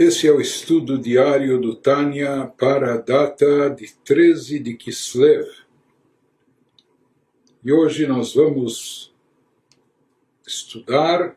[0.00, 5.46] Esse é o estudo diário do Tânia para a data de 13 de Kislev.
[7.62, 9.14] E hoje nós vamos
[10.46, 11.36] estudar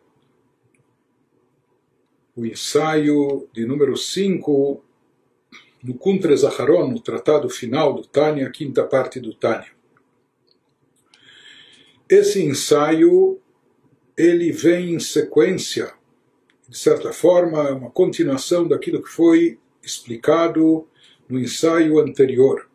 [2.34, 4.81] o ensaio de número 5
[5.84, 9.73] no Kuntre Zaharon, no tratado final do Tânia, quinta parte do Tânia.
[12.07, 13.41] Esse ensaio
[14.16, 15.93] ele vem em sequência
[16.73, 20.88] de certa forma, é uma continuação daquilo que foi explicado
[21.30, 22.68] no ensaio anterior.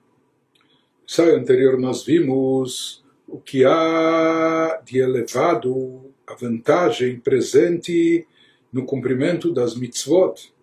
[1.00, 8.24] No ensaio anterior nós vimos o que há de elevado, a vantagem presente
[8.72, 10.54] no cumprimento das mitzvot,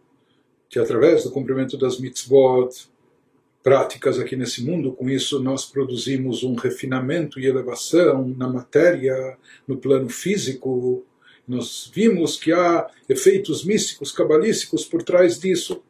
[0.69, 2.69] que através do cumprimento das mitzvot,
[3.61, 9.75] práticas aqui nesse mundo, com isso nós produzimos um refinamento e elevação na matéria, no
[9.75, 11.03] plano físico,
[11.47, 15.83] nós vimos que há efeitos místicos, cabalísticos por trás disso.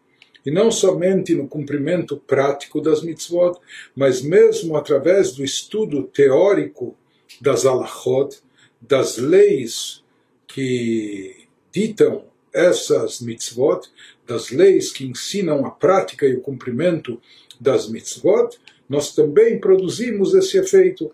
[0.46, 3.60] E não somente no cumprimento prático das mitzvot,
[3.96, 6.96] mas mesmo através do estudo teórico
[7.42, 8.38] das alachot,
[8.80, 10.04] das leis
[10.48, 13.88] que ditam essas mitzvot,
[14.26, 17.20] das leis que ensinam a prática e o cumprimento
[17.60, 21.12] das mitzvot, nós também produzimos esse efeito.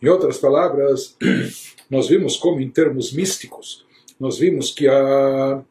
[0.00, 1.16] Em outras palavras,
[1.90, 3.84] nós vimos como, em termos místicos,
[4.18, 5.62] nós vimos que há,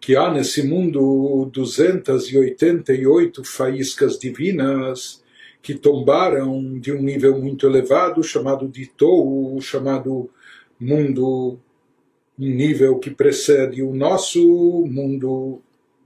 [0.00, 5.22] que há nesse mundo 288 faíscas divinas
[5.60, 10.30] que tombaram de um nível muito elevado, chamado de Tou, chamado
[10.78, 11.58] mundo,
[12.38, 14.40] um nível que precede o nosso
[14.86, 15.60] mundo,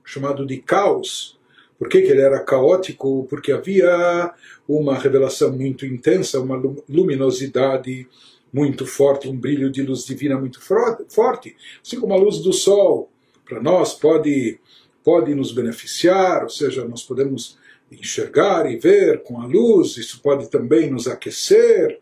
[0.05, 1.36] chamado de caos.
[1.77, 3.27] Por que, que ele era caótico?
[3.29, 4.33] Porque havia
[4.67, 6.56] uma revelação muito intensa, uma
[6.89, 8.06] luminosidade
[8.52, 13.10] muito forte, um brilho de luz divina muito forte, assim como a luz do sol,
[13.44, 14.58] para nós pode,
[15.05, 17.58] pode nos beneficiar, ou seja, nós podemos
[17.90, 21.98] enxergar e ver com a luz, isso pode também nos aquecer,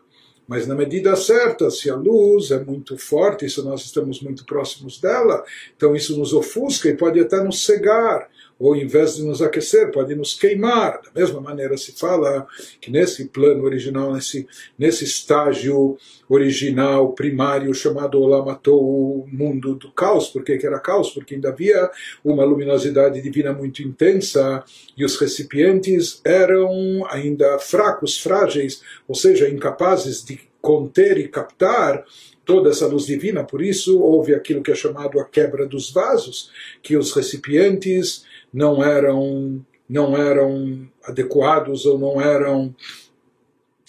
[0.48, 5.00] mas na medida certa, se a luz é muito forte, se nós estamos muito próximos
[5.00, 5.44] dela,
[5.76, 8.28] então isso nos ofusca e pode até nos cegar
[8.58, 11.02] ou em vez de nos aquecer, pode nos queimar.
[11.02, 12.46] Da mesma maneira se fala
[12.80, 14.46] que nesse plano original, nesse,
[14.78, 20.28] nesse estágio original, primário, chamado Olamatou, o mundo do caos.
[20.28, 21.10] Por que, que era caos?
[21.10, 21.90] Porque ainda havia
[22.24, 24.64] uma luminosidade divina muito intensa
[24.96, 32.04] e os recipientes eram ainda fracos, frágeis, ou seja, incapazes de conter e captar
[32.46, 36.50] toda essa luz divina, por isso houve aquilo que é chamado a quebra dos vasos,
[36.80, 38.24] que os recipientes
[38.56, 42.74] não eram não eram adequados ou não eram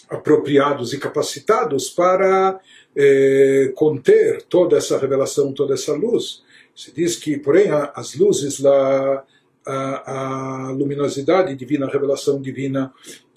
[0.10, 2.60] apropriados e capacitados para
[2.96, 6.44] eh, conter toda essa revelação, toda essa luz.
[6.76, 9.26] Se diz que, porém, as luzes lá,
[9.66, 12.94] a, a luminosidade divina, a revelação divina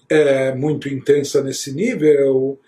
[0.09, 2.59] é muito intensa nesse nível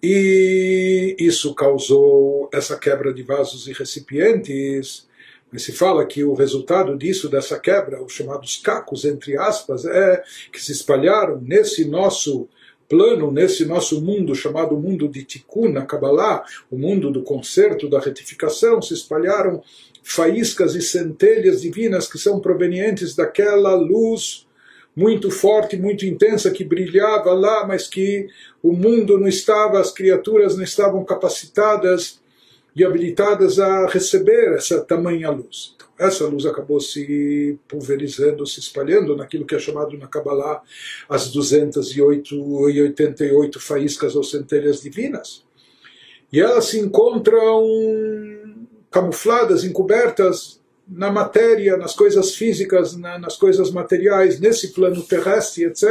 [0.00, 5.09] e isso causou essa quebra de vasos e recipientes
[5.58, 10.22] se fala que o resultado disso, dessa quebra, os chamados cacos, entre aspas, é
[10.52, 12.48] que se espalharam nesse nosso
[12.88, 18.00] plano, nesse nosso mundo chamado mundo de Tikkun, na Kabbalah, o mundo do conserto, da
[18.00, 19.62] retificação, se espalharam
[20.02, 24.46] faíscas e centelhas divinas que são provenientes daquela luz
[24.94, 28.28] muito forte, muito intensa que brilhava lá, mas que
[28.62, 32.19] o mundo não estava, as criaturas não estavam capacitadas
[32.74, 35.74] e habilitadas a receber essa tamanha luz.
[35.74, 40.62] Então, essa luz acabou se pulverizando, se espalhando naquilo que é chamado na Kabbalah
[41.08, 45.44] as 288 faíscas ou centelhas divinas.
[46.32, 47.66] E elas se encontram
[48.90, 50.60] camufladas, encobertas
[50.90, 55.84] na matéria, nas coisas físicas, na, nas coisas materiais, nesse plano terrestre, etc.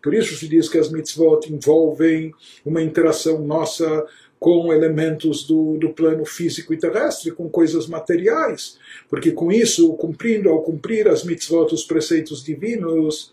[0.00, 2.32] Por isso se diz que as mitzvot envolvem
[2.64, 4.06] uma interação nossa
[4.42, 8.76] com elementos do, do plano físico e terrestre, com coisas materiais,
[9.08, 13.32] porque com isso, cumprindo ao cumprir as mitzvot, os preceitos divinos,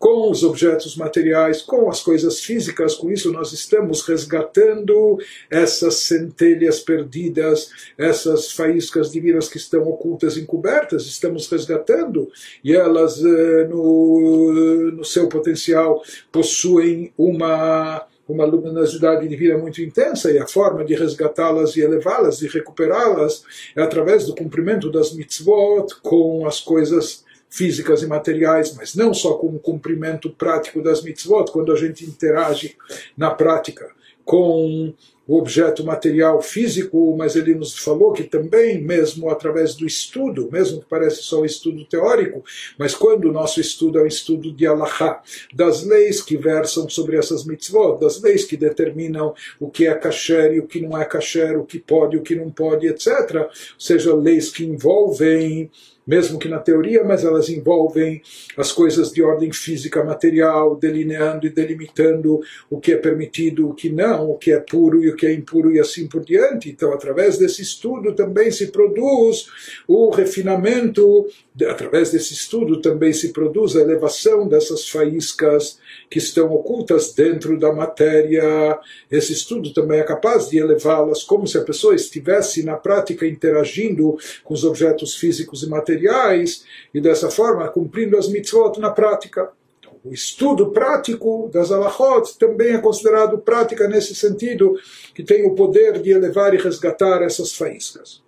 [0.00, 5.18] com os objetos materiais, com as coisas físicas, com isso nós estamos resgatando
[5.48, 12.28] essas centelhas perdidas, essas faíscas divinas que estão ocultas, encobertas, estamos resgatando
[12.64, 16.02] e elas, eh, no, no seu potencial,
[16.32, 22.46] possuem uma uma luminosidade divina muito intensa e a forma de resgatá-las e elevá-las e
[22.46, 23.42] recuperá-las
[23.74, 29.34] é através do cumprimento das mitzvot com as coisas físicas e materiais, mas não só
[29.34, 32.76] com o cumprimento prático das mitzvot, quando a gente interage
[33.16, 33.90] na prática
[34.24, 34.92] com
[35.28, 40.80] o objeto material físico, mas ele nos falou que também, mesmo através do estudo, mesmo
[40.80, 42.42] que parece só um estudo teórico,
[42.78, 45.22] mas quando o nosso estudo é um estudo de Allahá,
[45.52, 50.54] das leis que versam sobre essas mitzvot, das leis que determinam o que é kasher
[50.54, 53.08] e o que não é kasher, o que pode e o que não pode, etc.
[53.34, 55.70] Ou seja, leis que envolvem
[56.08, 58.22] mesmo que na teoria, mas elas envolvem
[58.56, 62.40] as coisas de ordem física material, delineando e delimitando
[62.70, 65.34] o que é permitido, o que não, o que é puro e o que é
[65.34, 66.70] impuro e assim por diante.
[66.70, 69.48] Então, através desse estudo também se produz
[69.86, 71.26] o refinamento,
[71.64, 75.78] através desse estudo também se produz a elevação dessas faíscas
[76.10, 78.78] que estão ocultas dentro da matéria.
[79.10, 84.16] Esse estudo também é capaz de elevá-las como se a pessoa estivesse na prática interagindo
[84.44, 86.64] com os objetos físicos e materiais
[86.94, 89.50] e dessa forma cumprindo as mitzvot na prática.
[89.80, 94.78] Então, o estudo prático das alahot também é considerado prática nesse sentido,
[95.14, 98.27] que tem o poder de elevar e resgatar essas faíscas.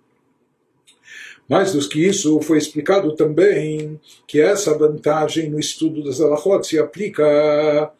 [1.51, 6.79] Mais do que isso, foi explicado também que essa vantagem no estudo das alahot se
[6.79, 7.91] aplica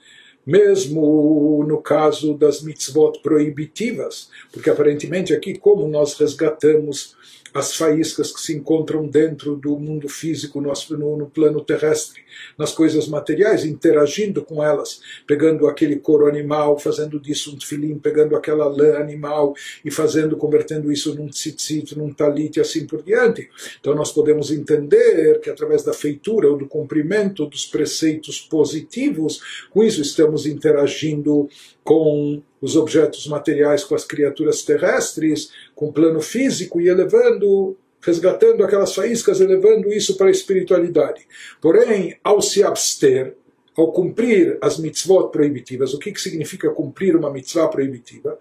[0.45, 7.17] mesmo no caso das mitzvot proibitivas, porque aparentemente aqui, como nós resgatamos
[7.53, 10.71] as faíscas que se encontram dentro do mundo físico, no,
[11.17, 12.21] no, plano terrestre,
[12.57, 18.35] nas coisas materiais, interagindo com elas, pegando aquele couro animal, fazendo disso um tefilim, pegando
[18.35, 19.53] aquela lã animal
[19.83, 23.49] e fazendo, convertendo isso num tzitzit, num talit e assim por diante.
[23.79, 29.83] Então nós podemos entender que através da feitura ou do cumprimento dos preceitos positivos, com
[29.83, 31.49] isso estamos interagindo
[31.83, 35.49] com os objetos materiais, com as criaturas terrestres,
[35.81, 41.27] com o plano físico e elevando, resgatando aquelas faíscas, elevando isso para a espiritualidade.
[41.59, 43.33] Porém, ao se abster,
[43.75, 48.37] ao cumprir as mitzvot proibitivas, o que, que significa cumprir uma mitzvah proibitiva?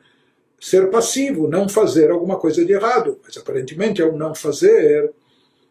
[0.60, 3.18] Ser passivo, não fazer alguma coisa de errado.
[3.24, 5.10] Mas aparentemente, ao não fazer,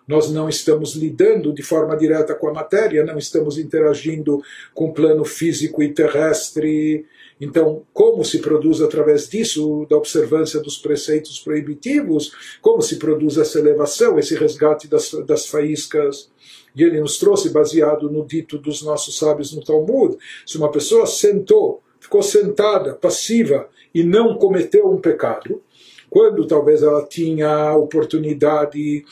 [0.07, 4.41] nós não estamos lidando de forma direta com a matéria, não estamos interagindo
[4.73, 7.05] com o plano físico e terrestre
[7.39, 13.59] então, como se produz através disso, da observância dos preceitos proibitivos, como se produz essa
[13.59, 16.29] elevação, esse resgate das, das faíscas?
[16.75, 21.05] E ele nos trouxe baseado no dito dos nossos sábios no Talmud: se uma pessoa
[21.05, 25.61] sentou, ficou sentada, passiva, e não cometeu um pecado,
[26.09, 29.05] quando talvez ela tinha a oportunidade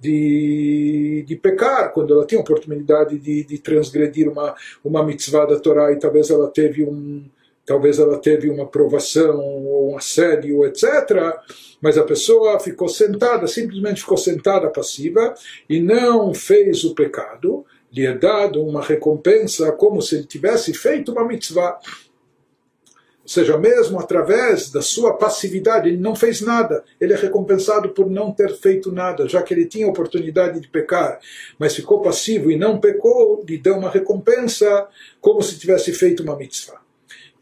[0.00, 5.92] de, de pecar, quando ela tinha oportunidade de, de transgredir uma, uma mitzvah da Torá
[5.92, 7.24] e talvez ela teve um,
[7.72, 10.84] talvez ela teve uma provação ou um assédio, etc.
[11.80, 15.32] Mas a pessoa ficou sentada, simplesmente ficou sentada passiva
[15.66, 17.64] e não fez o pecado.
[17.90, 21.78] Lhe é dado uma recompensa como se ele tivesse feito uma mitzvah.
[23.22, 26.84] Ou seja, mesmo através da sua passividade, ele não fez nada.
[27.00, 31.18] Ele é recompensado por não ter feito nada, já que ele tinha oportunidade de pecar,
[31.58, 34.86] mas ficou passivo e não pecou, lhe deu uma recompensa
[35.22, 36.81] como se tivesse feito uma mitzvah.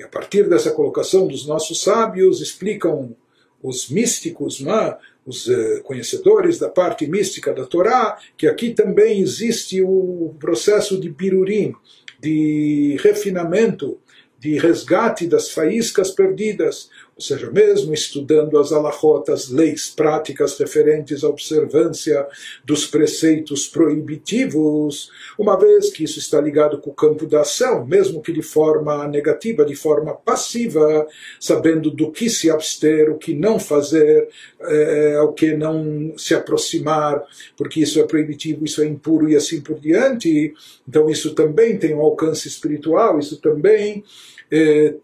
[0.00, 3.14] E a partir dessa colocação dos nossos sábios, explicam
[3.62, 9.82] os místicos, né, os uh, conhecedores da parte mística da Torá, que aqui também existe
[9.82, 11.74] o processo de birurim,
[12.18, 13.98] de refinamento,
[14.38, 16.88] de resgate das faíscas perdidas,
[17.20, 22.26] ou seja, mesmo estudando as alahotas, leis práticas referentes à observância
[22.64, 28.22] dos preceitos proibitivos, uma vez que isso está ligado com o campo da ação, mesmo
[28.22, 31.06] que de forma negativa, de forma passiva,
[31.38, 34.26] sabendo do que se abster, o que não fazer,
[34.62, 37.22] é, ao que não se aproximar,
[37.54, 40.54] porque isso é proibitivo, isso é impuro e assim por diante.
[40.88, 44.02] Então, isso também tem um alcance espiritual, isso também.
[44.50, 44.94] É,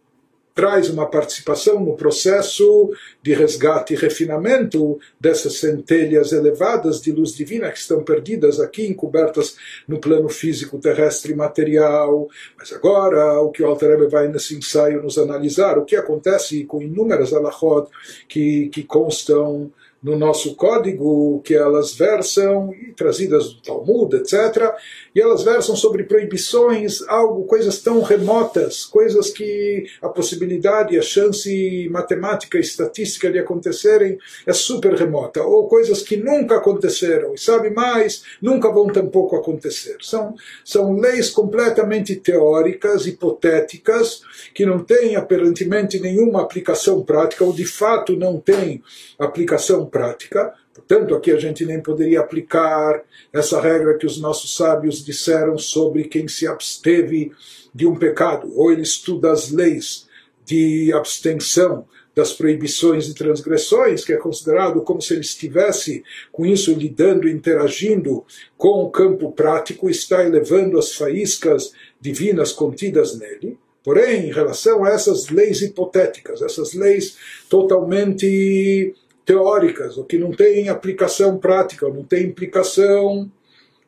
[0.57, 2.91] traz uma participação no processo
[3.23, 9.59] de resgate e refinamento dessas centelhas elevadas de luz divina que estão perdidas aqui, encobertas
[9.87, 12.27] no plano físico, terrestre e material.
[12.59, 16.81] Mas agora, o que o Alter vai nesse ensaio nos analisar, o que acontece com
[16.81, 17.91] inúmeras alahot
[18.27, 19.71] que, que constam
[20.03, 24.73] no nosso código que elas versam, e trazidas do Talmud, etc.,
[25.16, 31.88] e elas versam sobre proibições, algo, coisas tão remotas, coisas que a possibilidade, a chance
[31.90, 37.70] matemática e estatística de acontecerem é super remota, ou coisas que nunca aconteceram, e sabe
[37.70, 39.96] mais, nunca vão tampouco acontecer.
[40.02, 44.20] São, são leis completamente teóricas, hipotéticas,
[44.52, 48.82] que não têm aparentemente nenhuma aplicação prática, ou de fato não têm
[49.18, 53.02] aplicação prática, Portanto, aqui a gente nem poderia aplicar
[53.33, 57.33] essa regra que os nossos sábios disseram sobre quem se absteve
[57.75, 60.06] de um pecado, ou ele estuda as leis
[60.45, 66.73] de abstenção das proibições e transgressões, que é considerado como se ele estivesse com isso
[66.73, 68.25] lidando, interagindo
[68.56, 73.59] com o campo prático, está elevando as faíscas divinas contidas nele.
[73.83, 77.16] Porém, em relação a essas leis hipotéticas, essas leis
[77.49, 78.95] totalmente
[79.26, 83.30] teóricas, o que não tem aplicação prática, não tem implicação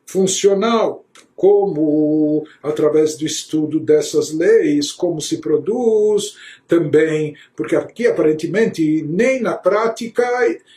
[0.05, 1.05] funcional,
[1.35, 6.35] como através do estudo dessas leis, como se produz
[6.67, 10.25] também, porque aqui aparentemente nem na prática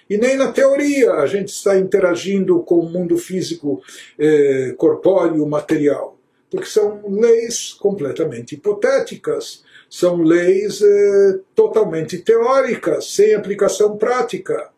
[0.09, 3.83] e nem na teoria a gente está interagindo com o mundo físico
[4.19, 6.17] eh, corpóreo material,
[6.49, 14.71] porque são leis completamente hipotéticas, são leis eh, totalmente teóricas, sem aplicação prática.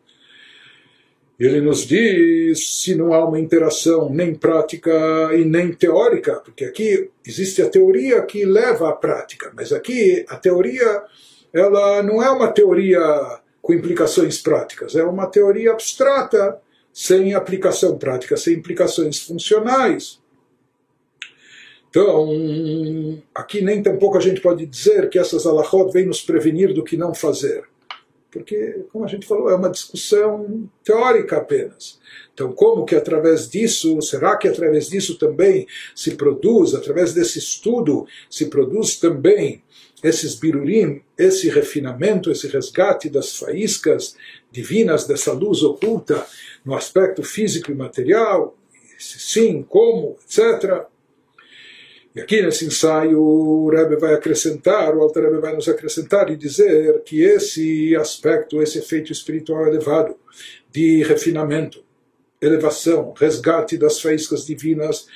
[1.39, 4.91] Ele nos diz se não há uma interação nem prática
[5.33, 10.35] e nem teórica, porque aqui existe a teoria que leva à prática, mas aqui a
[10.35, 11.03] teoria
[11.53, 12.99] ela não é uma teoria
[13.61, 16.59] com implicações práticas, é uma teoria abstrata,
[16.91, 20.19] sem aplicação prática, sem implicações funcionais.
[21.95, 26.83] Então, aqui nem tampouco a gente pode dizer que essas alahot vêm nos prevenir do
[26.83, 27.63] que não fazer
[28.35, 31.97] porque, como a gente falou, é uma discussão teórica apenas.
[32.33, 38.05] Então, como que através disso, será que através disso também se produz, através desse estudo,
[38.29, 39.63] se produz também
[40.03, 44.17] esses birurim, esse refinamento, esse resgate das faíscas
[44.51, 46.27] divinas dessa luz oculta
[46.65, 48.53] no aspecto físico e material?
[48.99, 50.87] Sim, como, etc.
[52.15, 56.37] E aqui nesse ensaio o Rebbe vai acrescentar, o Alter Rebbe vai nos acrescentar e
[56.37, 60.15] dizer que esse aspecto, esse efeito espiritual elevado
[60.71, 61.83] de refinamento,
[62.41, 65.07] elevação, resgate das faíscas divinas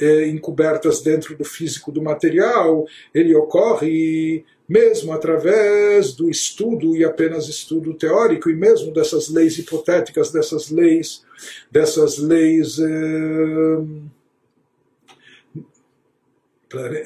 [0.00, 7.46] eh, encobertas dentro do físico do material, ele ocorre mesmo através do estudo e apenas
[7.46, 11.24] estudo teórico e mesmo dessas leis hipotéticas, dessas leis,
[11.70, 13.78] dessas leis eh,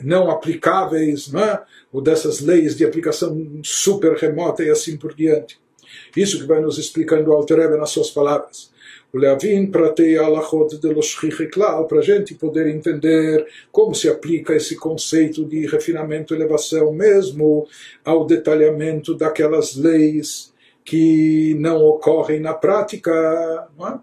[0.03, 1.63] não aplicáveis, não é?
[1.93, 5.61] ou dessas leis de aplicação super remota e assim por diante.
[6.17, 8.73] Isso que vai nos explicando o Alter nas suas palavras.
[9.13, 11.15] O Leavin pratei alachot de los
[11.87, 17.69] para a gente poder entender como se aplica esse conceito de refinamento e elevação mesmo
[18.03, 20.53] ao detalhamento daquelas leis
[20.83, 24.01] que não ocorrem na prática, não é?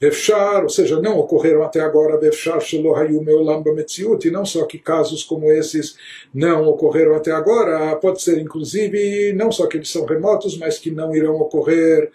[0.00, 4.64] Efshar, ou seja, não ocorreram até agora Efshar Shelo Hayum Meolam Bametziut, e não só
[4.64, 5.96] que casos como esses
[6.32, 10.90] não ocorreram até agora, pode ser inclusive não só que eles são remotos, mas que
[10.90, 12.12] não irão ocorrer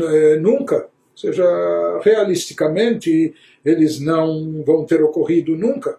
[0.00, 1.44] eh, nunca, ou seja,
[2.02, 5.98] realisticamente eles não vão ter ocorrido nunca.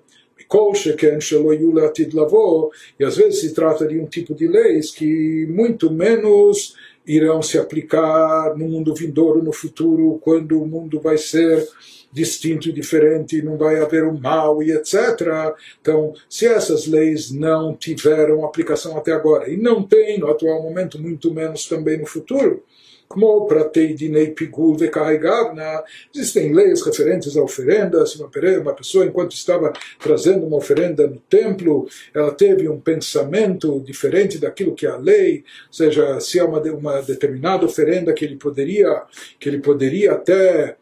[3.00, 6.75] E às vezes se trata de um tipo de leis que muito menos
[7.08, 11.68] irão se aplicar no mundo vindouro, no futuro, quando o mundo vai ser
[12.12, 15.56] distinto e diferente, não vai haver o mal e etc.
[15.80, 21.00] Então, se essas leis não tiveram aplicação até agora, e não tem no atual momento,
[21.00, 22.64] muito menos também no futuro,
[23.08, 25.84] como pratei dinei pigul vekarregavna,
[26.14, 28.30] existem leis referentes a oferendas, uma,
[28.62, 34.76] uma pessoa enquanto estava trazendo uma oferenda no templo, ela teve um pensamento diferente daquilo
[34.76, 39.04] que é a lei, ou seja, se é uma, uma determinada oferenda que ele poderia,
[39.40, 40.76] que ele poderia até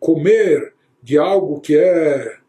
[0.00, 0.72] comer
[1.02, 2.41] de algo que é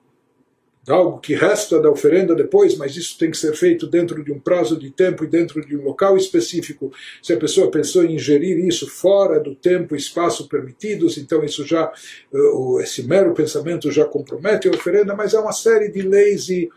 [0.92, 4.40] algo que resta da oferenda depois, mas isso tem que ser feito dentro de um
[4.40, 6.92] prazo de tempo e dentro de um local específico.
[7.22, 11.66] Se a pessoa pensou em ingerir isso fora do tempo e espaço permitidos, então isso
[11.66, 11.92] já,
[12.34, 16.70] eh, esse mero pensamento já compromete a oferenda, mas há uma série de leis e,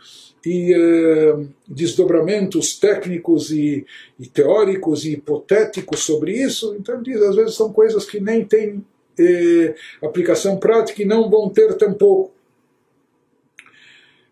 [0.45, 3.85] e eh, desdobramentos técnicos e,
[4.21, 6.77] e, teóricos e hipotéticos sobre isso.
[6.79, 8.85] Então, diz, às vezes são coisas que nem têm
[9.19, 12.36] eh, aplicação prática e não vão ter tampouco.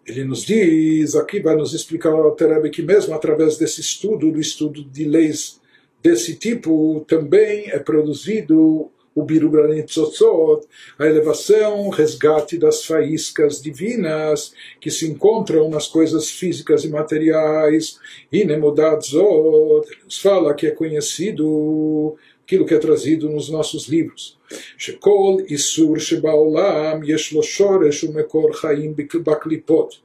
[0.06, 4.40] Ele nos diz, aqui vai nos explicar o Terebe que mesmo através desse estudo, do
[4.40, 5.61] estudo de leis
[6.02, 10.66] desse tipo, também é produzido o Birugranit Tzotzot,
[10.99, 17.99] a elevação, resgate das faíscas divinas que se encontram nas coisas físicas e materiais.
[18.32, 24.38] E Nemodadzot, nos fala que é conhecido aquilo que é trazido nos nossos livros.
[24.76, 30.02] Shekol Isur Shebaolam Yeshlo Shoresh Umekor Chaim Baklipot.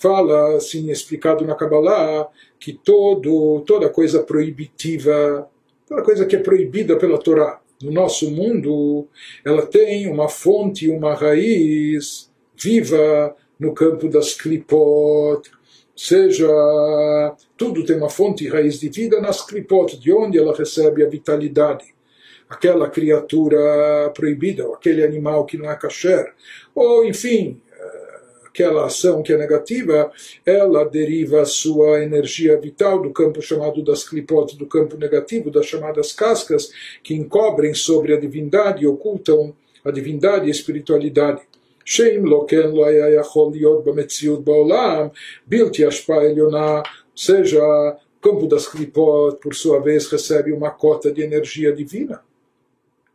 [0.00, 5.48] Fala, assim, explicado na Kabbalah, que todo, toda coisa proibitiva,
[5.86, 9.06] toda coisa que é proibida pela Torá no nosso mundo,
[9.44, 15.50] ela tem uma fonte, uma raiz viva no campo das klipot
[16.06, 21.04] seja, tudo tem uma fonte e raiz de vida nas clipot, de onde ela recebe
[21.04, 21.84] a vitalidade.
[22.48, 26.32] Aquela criatura proibida, ou aquele animal que não é kasher,
[26.74, 27.60] ou enfim,
[28.46, 30.10] aquela ação que é negativa,
[30.44, 36.12] ela deriva sua energia vital do campo chamado das clipot, do campo negativo, das chamadas
[36.12, 36.70] cascas,
[37.02, 39.54] que encobrem sobre a divindade e ocultam
[39.84, 41.42] a divindade e a espiritualidade.
[41.89, 45.07] שאם לא כן לא היה יכול להיות במציאות בעולם
[45.47, 46.81] בלתי השפעה עליונה,
[47.15, 47.63] ou seja,
[48.17, 52.21] o campo das clipot, por sua vez, recebe uma cota de energia divina.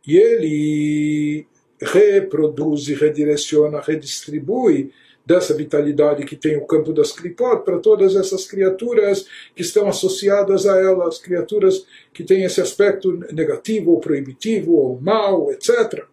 [0.07, 1.45] E ele
[1.79, 4.91] reproduz e redireciona, redistribui
[5.23, 10.65] dessa vitalidade que tem o campo das clipot para todas essas criaturas que estão associadas
[10.65, 16.05] a elas, criaturas que têm esse aspecto negativo ou proibitivo ou mal, etc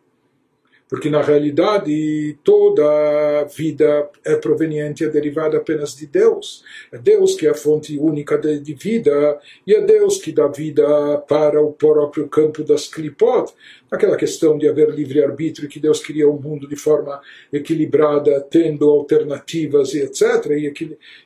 [0.89, 6.63] porque na realidade toda vida é proveniente, é derivada apenas de Deus.
[6.91, 10.47] É Deus que é a fonte única de, de vida e é Deus que dá
[10.47, 13.51] vida para o próprio campo das clipot.
[13.89, 17.21] Aquela questão de haver livre-arbítrio, que Deus cria o um mundo de forma
[17.51, 20.45] equilibrada, tendo alternativas e etc.
[20.51, 20.71] E,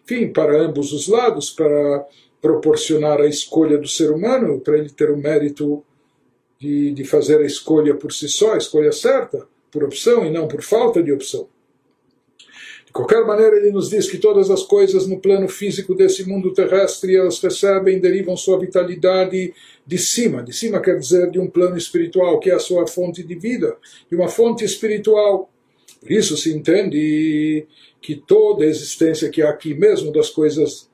[0.03, 2.05] enfim, para ambos os lados, para
[2.41, 5.83] proporcionar a escolha do ser humano, para ele ter o mérito
[6.59, 10.47] de, de fazer a escolha por si só, a escolha certa por opção e não
[10.47, 11.47] por falta de opção.
[12.85, 16.53] De qualquer maneira, ele nos diz que todas as coisas no plano físico desse mundo
[16.53, 19.53] terrestre elas recebem, derivam sua vitalidade
[19.85, 20.41] de cima.
[20.41, 23.75] De cima quer dizer de um plano espiritual, que é a sua fonte de vida,
[24.09, 25.51] de uma fonte espiritual.
[25.99, 27.67] Por isso se entende
[28.01, 30.89] que toda a existência que há aqui, mesmo das coisas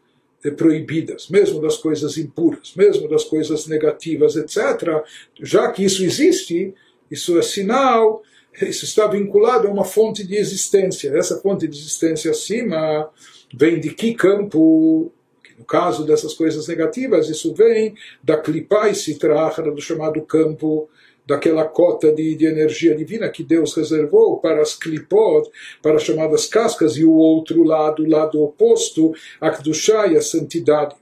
[0.51, 5.03] proibidas, mesmo das coisas impuras, mesmo das coisas negativas, etc.,
[5.39, 6.73] já que isso existe,
[7.09, 8.21] isso é sinal
[8.61, 11.09] isso está vinculado a uma fonte de existência.
[11.17, 13.09] Essa fonte de existência acima
[13.53, 15.11] vem de que campo?
[15.57, 20.89] No caso dessas coisas negativas, isso vem da klipai sitrahara, do chamado campo,
[21.25, 25.49] daquela cota de, de, energia divina que Deus reservou para as klipot,
[25.81, 30.21] para as chamadas cascas, e o outro lado, o lado oposto, a Kedushá e a
[30.21, 30.95] santidade.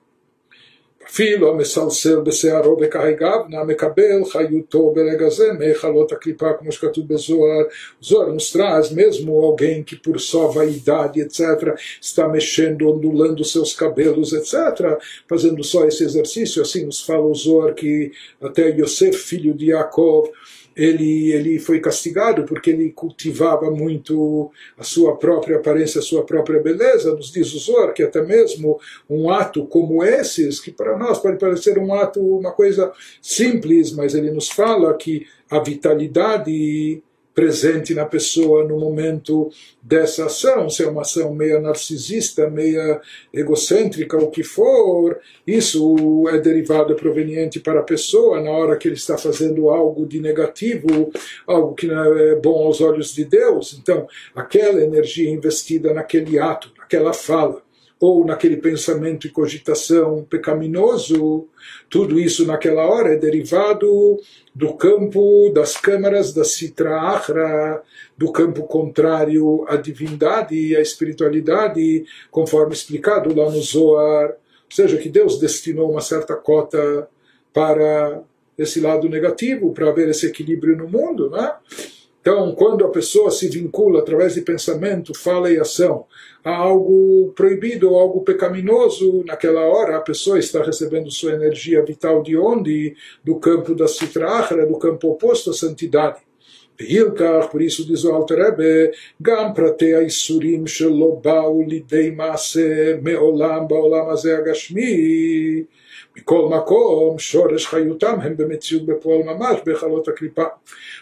[1.11, 7.65] אפילו המסלסל בשערו וקהיגיו, נא מקבל חיותו ברגע זה מהיכלות הקליפה, como שכתוב בזוהר.
[8.03, 11.41] Zohar nos traz mesmo alguém que por só vaidade, etc.,
[12.01, 17.75] está mexendo, ondulando seus cabelos, etc., fazendo só esse exercício, assim nos fala o Zohar
[17.75, 18.11] que
[18.43, 20.29] até Yosef, filho de Yaakov,
[20.82, 26.60] ele, ele foi castigado porque ele cultivava muito a sua própria aparência, a sua própria
[26.60, 27.14] beleza.
[27.14, 31.38] Nos diz o Zor que até mesmo um ato como esses, que para nós pode
[31.38, 32.92] parecer um ato, uma coisa
[33.22, 39.50] simples, mas ele nos fala que a vitalidade presente na pessoa no momento
[39.82, 43.02] dessa ação, se é uma ação meia narcisista, meia
[43.34, 48.88] egocêntrica, o que for, isso é derivado, é proveniente para a pessoa na hora que
[48.88, 51.12] ele está fazendo algo de negativo,
[51.48, 53.78] algo que não é bom aos olhos de Deus.
[53.82, 57.62] Então, aquela energia investida naquele ato, naquela fala,
[58.02, 61.48] ou naquele pensamento e cogitação pecaminoso,
[61.88, 64.20] tudo isso naquela hora é derivado
[64.56, 67.84] do campo das câmaras da Sitra Achra,
[68.18, 74.30] do campo contrário à divindade e à espiritualidade, conforme explicado lá no Zohar.
[74.32, 77.08] Ou seja, que Deus destinou uma certa cota
[77.54, 78.24] para
[78.58, 81.54] esse lado negativo, para haver esse equilíbrio no mundo, né?
[82.27, 86.07] Então, quando a pessoa se vincula através de pensamento, fala e ação
[86.43, 92.25] a algo proibido ou algo pecaminoso, naquela hora a pessoa está recebendo sua energia vital
[92.25, 92.97] de onde?
[93.23, 96.19] Do campo da Sitra do campo oposto à santidade.
[97.51, 98.93] por isso diz o Alter Rebbe,
[99.23, 105.65] גם פרטי האיסורים שלא באו לידי מעשה מעולם בעולם הזה הגשמי
[106.17, 110.45] מכל מקום, שורש חיותם הם במציאות בפועל ממש, בהיכלות הקליפה.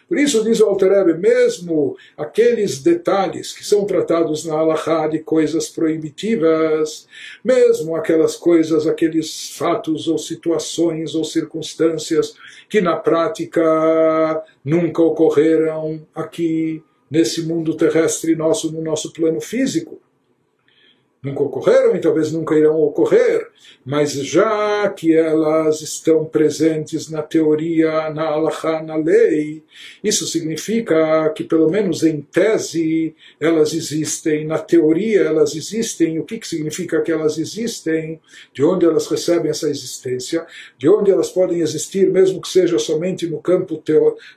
[0.08, 5.68] Por isso diz o Alter mesmo aqueles detalhes que são tratados na Halachá de coisas
[5.68, 7.08] proibitivas,
[7.42, 12.34] mesmo aquelas coisas, aqueles fatos ou situações ou circunstâncias
[12.68, 13.64] que na prática
[14.64, 20.00] nunca ocorreram aqui nesse mundo terrestre nosso, no nosso plano físico
[21.21, 23.45] nunca ocorreram e talvez nunca irão ocorrer,
[23.85, 29.61] mas já que elas estão presentes na teoria, na alahá, na lei,
[30.01, 36.19] isso significa que, pelo menos em tese, elas existem, na teoria elas existem.
[36.19, 38.21] O que, que significa que elas existem?
[38.53, 40.45] De onde elas recebem essa existência?
[40.77, 43.83] De onde elas podem existir, mesmo que seja somente no campo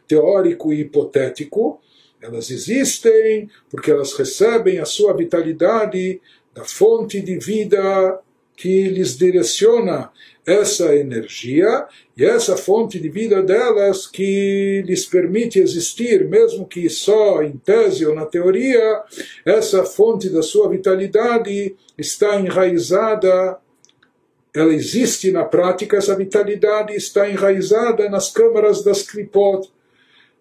[0.07, 1.81] teórico e hipotético?
[2.21, 6.21] Elas existem porque elas recebem a sua vitalidade
[6.55, 8.21] da fonte de vida
[8.57, 10.11] que lhes direciona
[10.47, 11.87] essa energia
[12.17, 18.05] e essa fonte de vida delas que lhes permite existir, mesmo que só em tese
[18.05, 19.03] ou na teoria,
[19.45, 23.59] essa fonte da sua vitalidade está enraizada,
[24.55, 29.71] ela existe na prática, essa vitalidade está enraizada nas câmaras das klipot,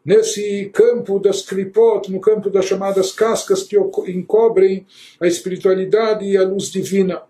[0.04, 4.86] nesse campo das klipot, no campo das chamadas cascas que encobrem
[5.20, 7.22] a espiritualidade e a luz divina.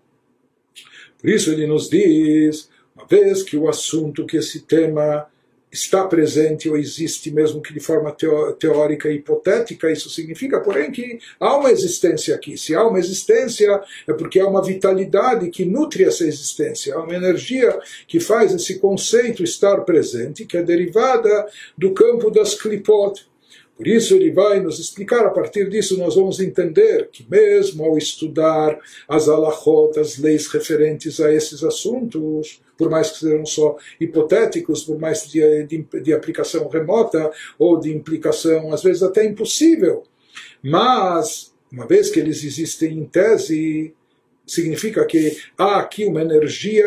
[1.18, 5.26] Por isso ele nos diz, uma vez que o assunto, que esse tema
[5.72, 8.14] está presente ou existe mesmo que de forma
[8.58, 12.58] teórica e hipotética, isso significa, porém, que há uma existência aqui.
[12.58, 17.14] Se há uma existência, é porque há uma vitalidade que nutre essa existência, há uma
[17.14, 23.26] energia que faz esse conceito estar presente, que é derivada do campo das klipot.
[23.74, 27.96] Por isso ele vai nos explicar, a partir disso nós vamos entender que mesmo ao
[27.96, 34.82] estudar as alahot, as leis referentes a esses assuntos, por mais que sejam só hipotéticos,
[34.82, 40.02] por mais de, de, de aplicação remota ou de implicação às vezes até impossível,
[40.60, 43.94] mas uma vez que eles existem em tese,
[44.44, 46.84] significa que há aqui uma energia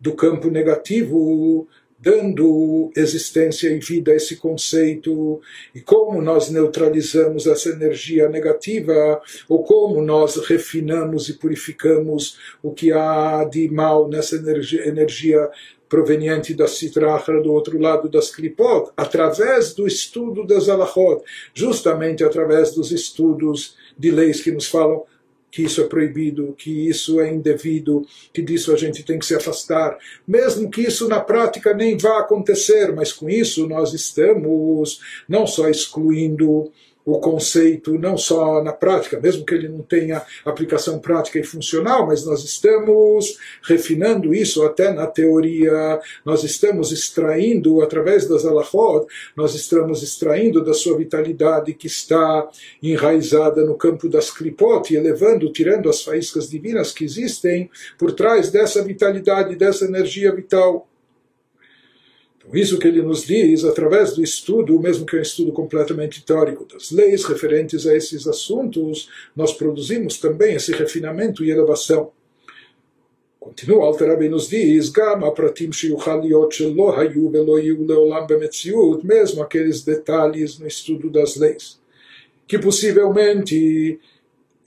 [0.00, 1.66] do campo negativo
[1.98, 5.40] dando existência e vida a esse conceito,
[5.74, 12.92] e como nós neutralizamos essa energia negativa, ou como nós refinamos e purificamos o que
[12.92, 15.50] há de mal nessa energia, energia
[15.88, 21.22] proveniente da Sitrachra do outro lado das Klipot, através do estudo das Alachot,
[21.54, 25.02] justamente através dos estudos de leis que nos falam
[25.50, 29.34] que isso é proibido, que isso é indevido, que disso a gente tem que se
[29.34, 35.46] afastar, mesmo que isso na prática nem vá acontecer, mas com isso nós estamos não
[35.46, 36.70] só excluindo
[37.08, 42.06] o conceito não só na prática, mesmo que ele não tenha aplicação prática e funcional,
[42.06, 49.54] mas nós estamos refinando isso até na teoria, nós estamos extraindo através das alahot, nós
[49.54, 52.46] estamos extraindo da sua vitalidade que está
[52.82, 58.50] enraizada no campo das klipot e elevando, tirando as faíscas divinas que existem por trás
[58.50, 60.86] dessa vitalidade, dessa energia vital
[62.48, 66.24] com isso que ele nos diz, através do estudo, mesmo que é um estudo completamente
[66.24, 72.10] teórico das leis referentes a esses assuntos, nós produzimos também esse refinamento e elevação.
[73.38, 74.90] Continua, Alterabi nos diz,
[75.34, 75.70] pratim
[76.96, 77.30] hayu
[79.04, 81.78] mesmo aqueles detalhes no estudo das leis,
[82.46, 84.00] que possivelmente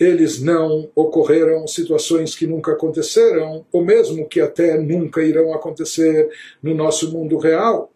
[0.02, 6.28] eles não ocorreram situações que nunca aconteceram, ou mesmo que até nunca irão acontecer
[6.62, 7.94] no nosso mundo real.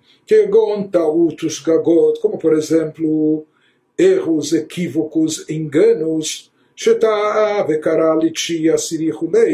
[2.21, 3.47] Como por exemplo,
[3.97, 6.51] erros, equívocos, enganos,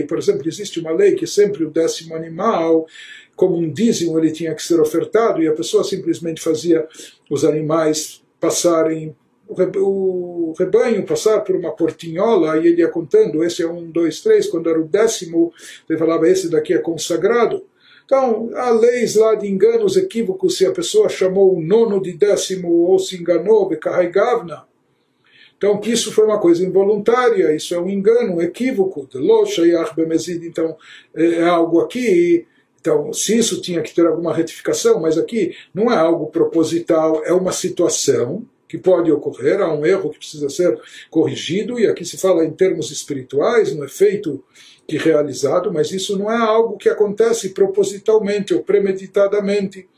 [0.03, 2.85] por exemplo, existe uma lei que sempre o décimo animal,
[3.33, 6.85] como um dízimo, ele tinha que ser ofertado e a pessoa simplesmente fazia
[7.29, 9.15] os animais passarem
[9.77, 14.47] o rebanho passar por uma portinhola e ele ia contando, esse é um, dois, três,
[14.47, 15.53] quando era o décimo,
[15.89, 17.63] ele falava, esse daqui é consagrado.
[18.05, 22.69] Então, há leis lá de enganos, equívocos, se a pessoa chamou o nono de décimo
[22.69, 24.63] ou se enganou, bekarraigavna.
[25.57, 29.07] Então, que isso foi uma coisa involuntária, isso é um engano, um equívoco.
[30.43, 30.77] Então,
[31.15, 32.47] é, é algo aqui
[32.81, 37.31] então, se isso tinha que ter alguma retificação, mas aqui não é algo proposital, é
[37.31, 40.79] uma situação que pode ocorrer, há um erro que precisa ser
[41.09, 44.41] corrigido, e aqui se fala em termos espirituais, no efeito
[44.87, 49.89] que realizado, mas isso não é algo que acontece propositalmente ou premeditadamente.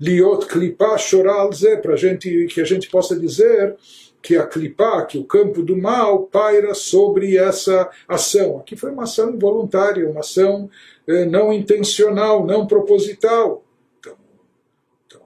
[0.00, 1.50] Liot klipá choral
[1.82, 3.74] para gente que a gente possa dizer
[4.22, 8.58] que a clipá, que o campo do mal paira sobre essa ação.
[8.58, 10.70] Aqui foi uma ação voluntária, uma ação
[11.04, 13.64] eh, não intencional, não proposital.
[13.98, 14.16] Então,
[15.04, 15.22] então,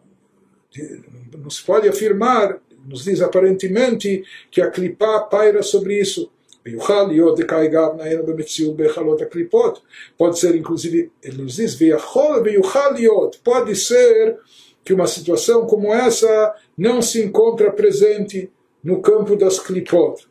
[1.38, 6.30] não se pode afirmar, nos diz aparentemente, que a clipá paira sobre isso.
[10.16, 11.76] Pode ser, inclusive, ele nos diz,
[13.42, 14.38] pode ser
[14.84, 18.50] que uma situação como essa não se encontra presente
[18.82, 20.26] no campo das clipot.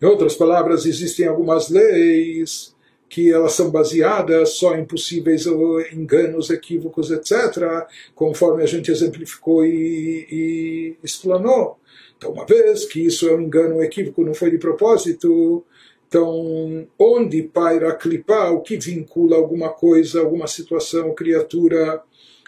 [0.00, 2.73] Em outras palavras, existem algumas leis
[3.08, 5.46] que elas são baseadas só em possíveis
[5.92, 11.78] enganos, equívocos, etc., conforme a gente exemplificou e, e explanou.
[12.16, 15.64] Então, uma vez que isso é um engano, um equívoco, não foi de propósito,
[16.08, 22.02] então, onde paira a clipar, o que vincula alguma coisa, alguma situação, criatura,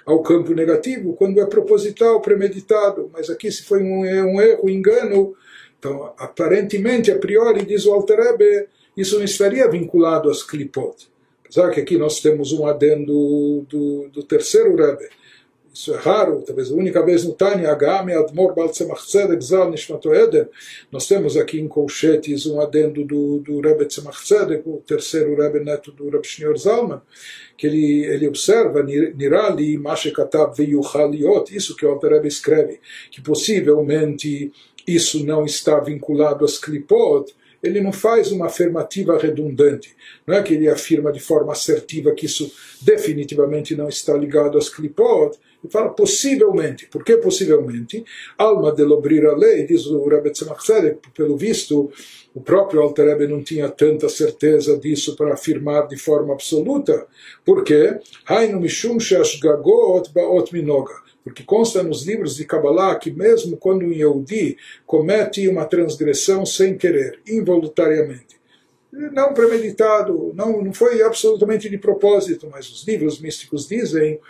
[0.07, 3.11] ao campo negativo, quando é proposital, premeditado.
[3.13, 5.35] Mas aqui, se foi um, um erro, um engano,
[5.79, 8.21] Então, aparentemente, a priori, diz o Alter
[8.97, 11.09] isso não estaria vinculado às klipot.
[11.45, 15.09] Apesar que aqui nós temos um adendo do, do terceiro Rebbe,
[15.77, 20.15] isso é raro, talvez a única vez no Tânia, Agame Admor Baltzemach Tzedek Zal Nishmato
[20.15, 20.47] Eden,
[20.91, 25.61] nós temos aqui em colchetes um adendo do, do Rebbe Tzemach Tzedek, o terceiro Rebbe
[25.61, 27.03] neto do Rebbe Shneur Zalman,
[27.59, 32.81] que ele, ele observa, Nirali Mashekatab Veyuchaliot, isso que o Alter Rebbe escreve,
[33.11, 34.51] que possivelmente
[34.87, 39.95] isso não está vinculado às klipot, ele não faz uma afirmativa redundante.
[40.27, 44.69] Não é que ele afirma de forma assertiva que isso definitivamente não está ligado às
[44.69, 46.87] klipot, ele fala possivelmente.
[46.87, 48.05] Por que possivelmente?
[48.39, 50.67] Alma de lobrir a lei, diz o Rebbe Tzemach
[51.15, 51.91] pelo visto,
[52.35, 57.07] o próprio Alter não tinha tanta certeza disso para afirmar de forma absoluta.
[57.45, 57.99] Por quê?
[58.27, 58.99] Hainu mishum
[59.43, 65.49] gagot baot minoga porque consta nos livros de Kabbalah que mesmo quando um Yehudi comete
[65.49, 68.37] uma transgressão sem querer, involuntariamente,
[68.93, 74.21] não premeditado, não, não foi absolutamente de propósito, mas os livros místicos dizem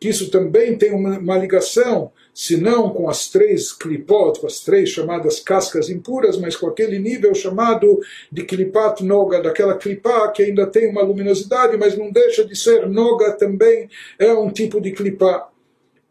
[0.00, 4.60] que isso também tem uma, uma ligação, se não com as três klipot, com as
[4.60, 8.00] três chamadas cascas impuras, mas com aquele nível chamado
[8.32, 12.88] de klipat noga, daquela klipá que ainda tem uma luminosidade, mas não deixa de ser
[12.88, 15.50] noga também, é um tipo de klipá.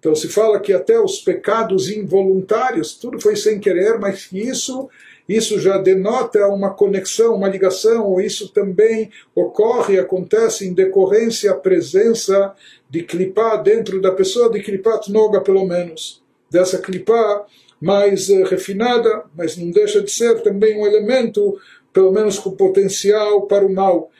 [0.06, 4.88] Então se fala que até os pecados involuntários, tudo foi sem querer, mas isso
[5.28, 11.56] isso já denota uma conexão, uma ligação, ou isso também ocorre, acontece em decorrência a
[11.56, 12.54] presença
[12.88, 17.44] de clipá dentro da pessoa, de clipat noga pelo menos, dessa clipá
[17.82, 21.60] mais uh, refinada, mas não deixa de ser também um elemento,
[21.92, 24.12] pelo menos com potencial para o mal.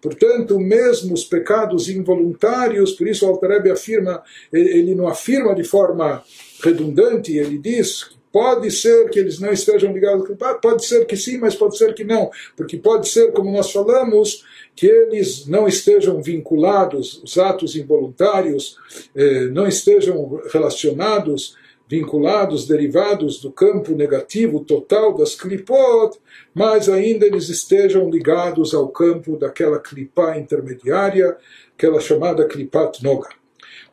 [0.00, 6.22] Portanto, mesmo os pecados involuntários, por isso o Altareb afirma, ele não afirma de forma
[6.62, 11.16] redundante, ele diz pode ser que eles não estejam ligados com o pode ser que
[11.16, 14.44] sim, mas pode ser que não, porque pode ser, como nós falamos,
[14.76, 18.76] que eles não estejam vinculados, os atos involuntários
[19.14, 21.56] eh, não estejam relacionados,
[21.88, 26.18] vinculados, derivados do campo negativo total das klipot,
[26.54, 31.36] mas ainda eles estejam ligados ao campo daquela klipá intermediária,
[31.76, 33.30] aquela chamada klipat noga.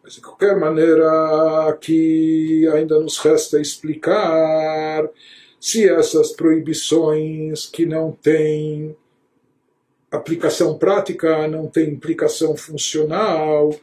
[0.03, 5.10] Mas, de qualquer maneira, aqui ainda nos resta explicar
[5.60, 8.95] se essas proibições que não têm
[10.12, 13.73] aplicação prática, não têm implicação funcional,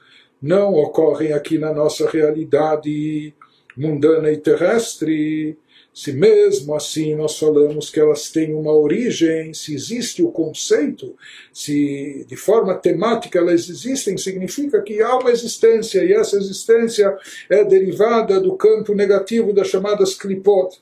[0.40, 3.34] não ocorrem aqui na nossa realidade
[3.76, 5.56] mundana e terrestre,
[5.94, 11.14] se mesmo assim nós falamos que elas têm uma origem, se existe o conceito,
[11.52, 17.14] se de forma temática elas existem, significa que há uma existência e essa existência
[17.48, 20.80] é derivada do campo negativo das chamadas klipot.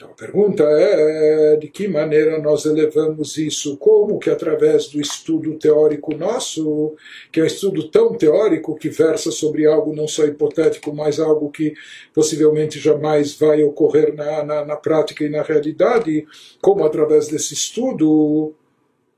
[0.00, 5.58] Então a pergunta é de que maneira nós elevamos isso, como que através do estudo
[5.58, 6.96] teórico nosso,
[7.30, 11.50] que é um estudo tão teórico que versa sobre algo não só hipotético, mas algo
[11.50, 11.74] que
[12.14, 16.26] possivelmente jamais vai ocorrer na, na, na prática e na realidade,
[16.62, 18.54] como através desse estudo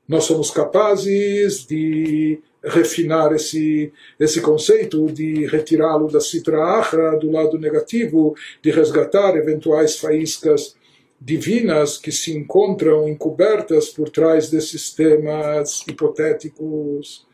[0.05, 7.58] nós somos capazes de refinar esse, esse conceito, de retirá-lo da citra achra, do lado
[7.58, 10.76] negativo, de resgatar eventuais faíscas
[11.20, 17.26] divinas que se encontram encobertas por trás desses temas hipotéticos.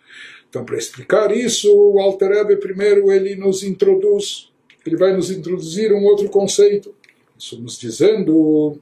[0.49, 4.51] Então, para explicar isso, o Alter Rebbe primeiro ele nos introduz,
[4.87, 6.95] ele vai nos introduzir um outro conceito.
[7.37, 8.79] Estamos dizendo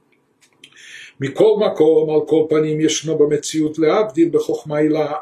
[1.20, 5.16] מכל מקום, על כל פנים ישנו במציאות להבדיל בחוכמה הילאה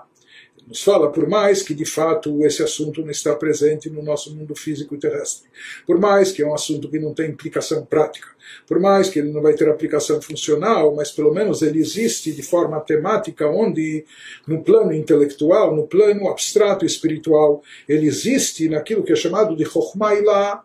[0.67, 4.55] nos fala, por mais que de fato esse assunto não está presente no nosso mundo
[4.55, 5.47] físico e terrestre,
[5.85, 8.27] por mais que é um assunto que não tem implicação prática,
[8.67, 12.41] por mais que ele não vai ter aplicação funcional, mas pelo menos ele existe de
[12.41, 14.05] forma temática, onde
[14.47, 20.63] no plano intelectual, no plano abstrato espiritual, ele existe naquilo que é chamado de Chokhmah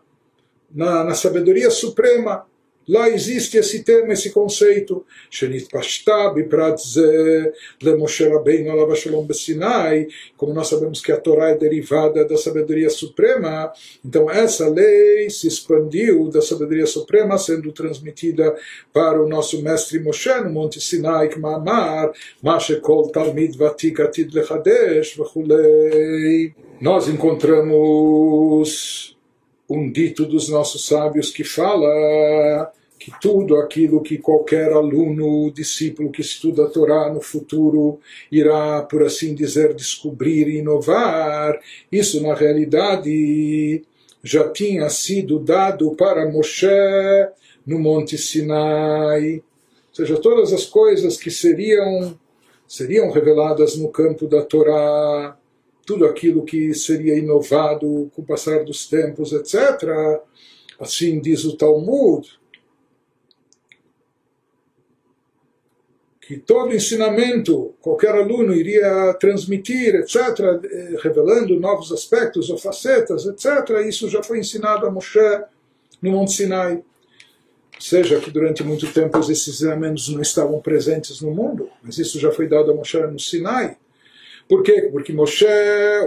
[0.73, 2.45] na, na sabedoria suprema,
[2.87, 5.05] Lá existe esse termo, esse conceito.
[10.37, 13.71] Como nós sabemos que a Torá é derivada da sabedoria suprema,
[14.03, 18.55] então essa lei se expandiu da sabedoria suprema, sendo transmitida
[18.91, 25.15] para o nosso mestre Moshe no Monte Sinai, Kmamar, Mashekol Talmid Vatik Atid Lechadesh,
[26.81, 29.15] Nós encontramos
[29.73, 36.21] um dito dos nossos sábios que fala que tudo aquilo que qualquer aluno, discípulo que
[36.21, 37.99] estuda a Torá no futuro
[38.31, 41.59] irá, por assim dizer, descobrir e inovar,
[41.91, 43.83] isso na realidade
[44.23, 46.67] já tinha sido dado para Moshe
[47.65, 49.37] no Monte Sinai.
[49.37, 52.15] Ou seja, todas as coisas que seriam,
[52.67, 55.35] seriam reveladas no campo da Torá,
[55.85, 60.21] tudo aquilo que seria inovado com o passar dos tempos, etc.
[60.79, 62.27] Assim diz o Talmud,
[66.31, 70.15] que todo ensinamento qualquer aluno iria transmitir, etc.,
[70.63, 75.19] eh, revelando novos aspectos ou facetas, etc., isso já foi ensinado a Moshe
[76.01, 76.81] no Monte Sinai.
[77.77, 82.31] Seja que durante muito tempo esses ensinamentos não estavam presentes no mundo, mas isso já
[82.31, 83.77] foi dado a Moshe no Sinai.
[84.47, 84.89] Por quê?
[84.91, 85.45] Porque Moshe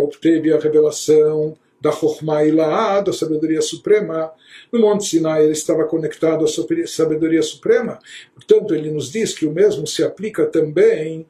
[0.00, 4.32] obteve a revelação da Chokhmah da sabedoria suprema.
[4.72, 7.98] No Monte Sinai ele estava conectado à sabedoria suprema.
[8.34, 11.26] Portanto, ele nos diz que o mesmo se aplica também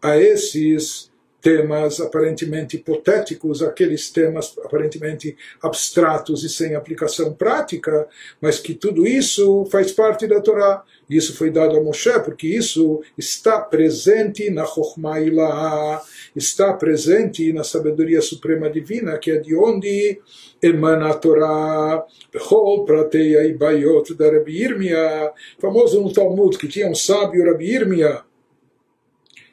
[0.00, 1.07] a esses
[1.40, 8.06] temas aparentemente hipotéticos, aqueles temas aparentemente abstratos e sem aplicação prática,
[8.40, 10.82] mas que tudo isso faz parte da Torá.
[11.08, 16.02] Isso foi dado a Moshe, porque isso está presente na Chokhmah Ilaah,
[16.36, 20.20] está presente na sabedoria suprema divina, que é de onde
[20.60, 26.94] emana a Torá, Bechol Pratei Aibayot da Rabi Irmia, famoso no Talmud, que tinha um
[26.94, 28.22] sábio Rabi Irmia,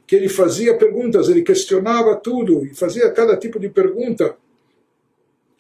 [0.08, 4.36] que ele fazia perguntas, ele questionava tudo e fazia cada tipo de pergunta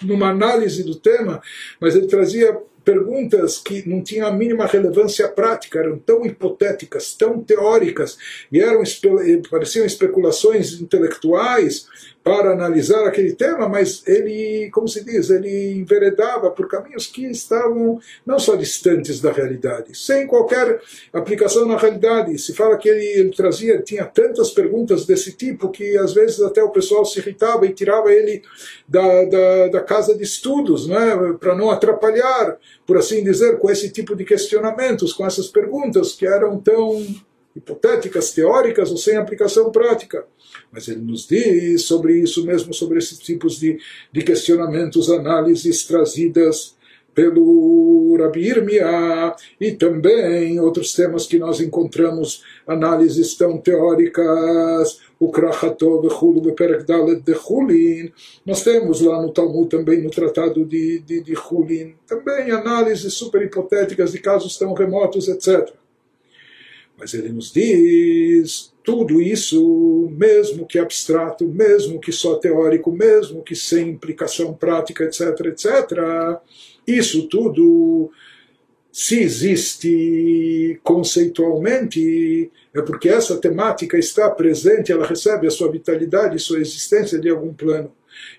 [0.03, 1.41] numa análise do tema,
[1.79, 7.41] mas ele trazia perguntas que não tinham a mínima relevância prática, eram tão hipotéticas, tão
[7.41, 8.17] teóricas,
[8.51, 8.83] e eram,
[9.49, 11.87] pareciam especulações intelectuais,
[12.25, 17.99] para analisar aquele tema, mas ele, como se diz, ele enveredava por caminhos que estavam
[18.25, 20.81] não só distantes da realidade, sem qualquer
[21.13, 22.35] aplicação na realidade.
[22.39, 26.63] Se fala que ele, ele trazia, tinha tantas perguntas desse tipo que às vezes até
[26.63, 28.41] o pessoal se irritava e tirava ele
[28.87, 33.89] da, da, da casa de estudos, né, para não atrapalhar, por assim dizer, com esse
[33.89, 37.05] tipo de questionamentos, com essas perguntas que eram tão
[37.55, 40.25] hipotéticas, teóricas ou sem aplicação prática.
[40.71, 43.79] Mas ele nos diz sobre isso mesmo, sobre esses tipos de,
[44.11, 46.74] de questionamentos, análises trazidas
[47.15, 56.05] pelo Rabi Irmia e também outros temas que nós encontramos, análises tão teóricas, o Krachatov,
[56.07, 58.11] Hulu, Beperek Dalet de Hulin.
[58.45, 63.41] Nós temos lá no Talmud também, no Tratado de, de, de Hulin, também análises super
[63.41, 65.73] hipotéticas de casos tão remotos, etc.
[66.97, 73.55] Mas ele nos diz tudo isso, mesmo que abstrato, mesmo que só teórico, mesmo que
[73.55, 76.39] sem implicação prática, etc., etc.,
[76.87, 78.11] isso tudo,
[78.91, 86.59] se existe conceitualmente, é porque essa temática está presente, ela recebe a sua vitalidade, sua
[86.59, 87.91] existência de algum plano.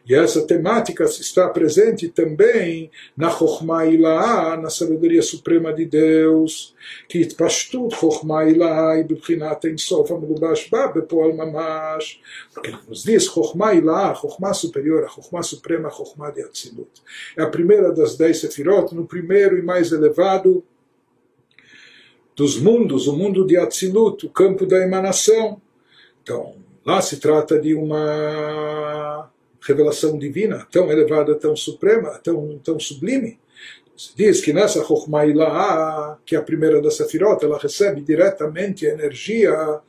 [0.08, 6.74] E essa temática está presente também na Chokhmah Ilaah, na sabedoria suprema de Deus,
[7.08, 12.20] que Itpashtut Chokhmah Ilaah e Bibchinat Ensof Amulubash Ba Bepoal Mamash,
[12.54, 17.02] porque nos diz Chokhmah Ilaah, Chokhmah superior, a Chokhmah suprema, a Chokhmah de Atzilut.
[17.36, 20.64] É a primeira das dez sefirot, no primeiro e mais elevado
[22.36, 25.60] dos mundos, o mundo de Atzilut, o campo da emanação.
[26.22, 29.30] Então, lá se trata de uma
[29.66, 33.38] revelação divina tão elevada, tão suprema, tão, tão sublime.
[33.96, 38.92] Se diz que nessa Chokhmah que é a primeira da Sefirot, ela recebe diretamente a
[38.92, 39.80] energia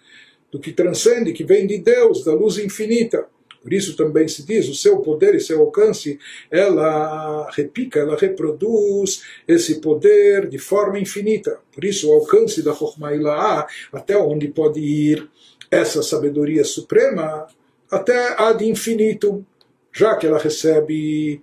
[0.49, 3.25] do que transcende, que vem de Deus, da luz infinita.
[3.61, 6.17] Por isso também se diz, o seu poder e seu alcance,
[6.49, 11.59] ela repica, ela reproduz esse poder de forma infinita.
[11.73, 15.29] Por isso o alcance da Chokhmah até onde pode ir
[15.69, 17.45] essa sabedoria suprema,
[17.91, 19.45] até a de infinito
[19.91, 21.41] já que ela recebe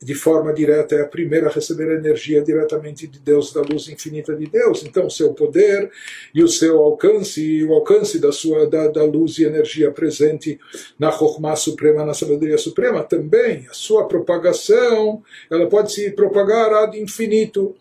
[0.00, 3.88] de forma direta, é a primeira a receber a energia diretamente de Deus, da luz
[3.88, 4.84] infinita de Deus.
[4.84, 5.90] Então, o seu poder
[6.32, 10.58] e o seu alcance, e o alcance da sua da, da luz e energia presente
[10.98, 16.98] na Chokhmah Suprema, na sabedoria suprema, também a sua propagação, ela pode se propagar ad
[16.98, 17.74] infinito.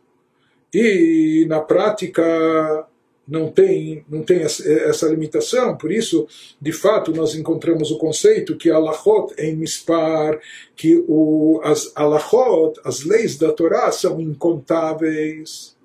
[0.73, 2.23] E na prática,
[3.27, 6.25] não tem, não tem essa limitação, por isso,
[6.61, 10.39] de fato, nós encontramos o conceito que alachot em mispar,
[10.75, 15.75] que o, as alachot, as leis da Torá, são incontáveis.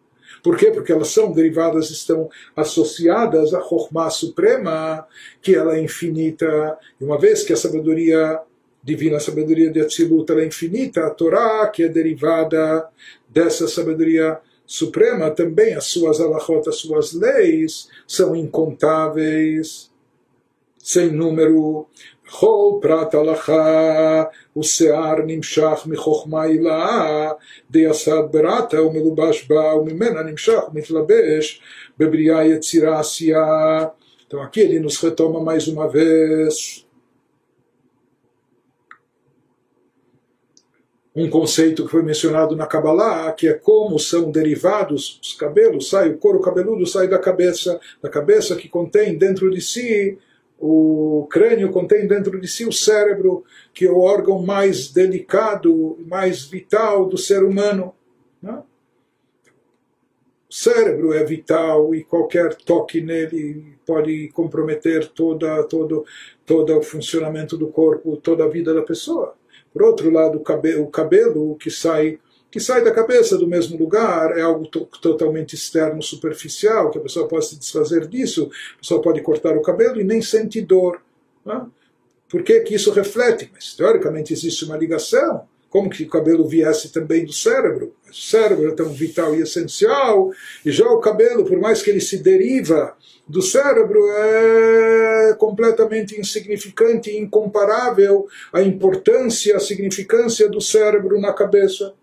[0.42, 0.70] Por quê?
[0.70, 5.06] Porque elas são derivadas, estão associadas à Chokhmah Suprema,
[5.40, 6.78] que ela é infinita.
[7.00, 8.40] E uma vez que a sabedoria
[8.82, 12.88] divina, a sabedoria de Atzilut, ela é infinita, a Torá, que é derivada
[13.28, 19.90] dessa sabedoria Suprema, também as suas alahot, as suas leis, são incontáveis,
[20.78, 21.86] sem número.
[22.24, 27.36] Chol prat alahá, o sear nimshach michochma ilá,
[27.68, 31.60] de asad berata, o melubash ba, o mimena nimshach mitlabesh,
[31.98, 33.02] bebriá yetzirá
[34.26, 36.86] Então aqui ele nos retoma mais uma vez
[41.14, 46.10] um conceito que foi mencionado na Kabbalah, que é como são derivados os cabelos, sai
[46.10, 50.18] o couro cabeludo sai da cabeça, da cabeça que contém dentro de si
[50.58, 53.44] o crânio contém dentro de si o cérebro,
[53.74, 57.92] que é o órgão mais delicado, mais vital do ser humano.
[58.40, 58.62] Né?
[60.48, 66.06] O cérebro é vital e qualquer toque nele pode comprometer toda, todo,
[66.46, 69.34] todo o funcionamento do corpo, toda a vida da pessoa.
[69.72, 72.18] Por outro lado, o cabelo, o cabelo que sai
[72.52, 77.00] que sai da cabeça do mesmo lugar, é algo to totalmente externo, superficial, que a
[77.00, 81.00] pessoa pode se desfazer disso, a pessoa pode cortar o cabelo e nem sente dor.
[81.46, 81.66] Né?
[82.28, 83.50] Por que, que isso reflete?
[83.54, 85.48] Mas teoricamente existe uma ligação.
[85.72, 87.94] Como que o cabelo viesse também do cérebro?
[88.06, 90.30] O cérebro é tão vital e essencial,
[90.66, 92.94] e já o cabelo, por mais que ele se deriva
[93.26, 101.94] do cérebro, é completamente insignificante e incomparável a importância, a significância do cérebro na cabeça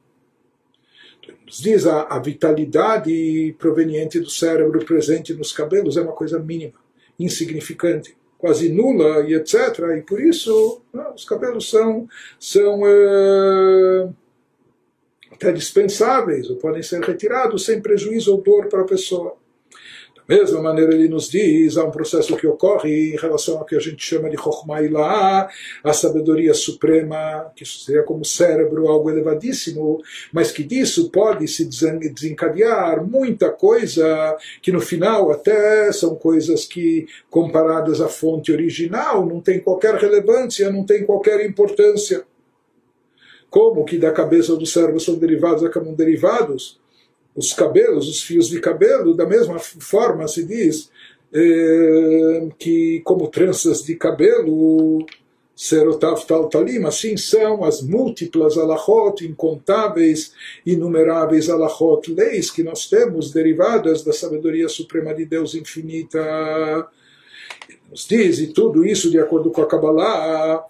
[1.45, 6.79] nos diz a, a vitalidade proveniente do cérebro presente nos cabelos é uma coisa mínima,
[7.19, 9.53] insignificante, quase nula e etc.
[9.97, 12.07] E por isso né, os cabelos são,
[12.39, 14.09] são é,
[15.31, 19.37] até dispensáveis ou podem ser retirados sem prejuízo ou dor para a pessoa
[20.29, 23.79] mesma maneira, ele nos diz, há um processo que ocorre em relação ao que a
[23.79, 25.49] gente chama de Chokhmah Ilaha,
[25.83, 33.03] a sabedoria suprema, que seria como cérebro, algo elevadíssimo, mas que disso pode se desencadear
[33.03, 39.59] muita coisa que no final até são coisas que, comparadas à fonte original, não tem
[39.59, 42.23] qualquer relevância, não tem qualquer importância.
[43.49, 46.79] Como que da cabeça do cérebro são derivados, acabam derivados?
[47.35, 50.89] Os cabelos, os fios de cabelo, da mesma forma se diz
[51.33, 55.05] eh, que como tranças de cabelo,
[55.55, 60.33] serotav tal talim, assim são as múltiplas alachot, incontáveis,
[60.65, 66.87] inumeráveis alachot, leis que nós temos derivadas da sabedoria suprema de Deus infinita.
[67.91, 70.65] Nos diz, e tudo isso de acordo com a Kabbalah,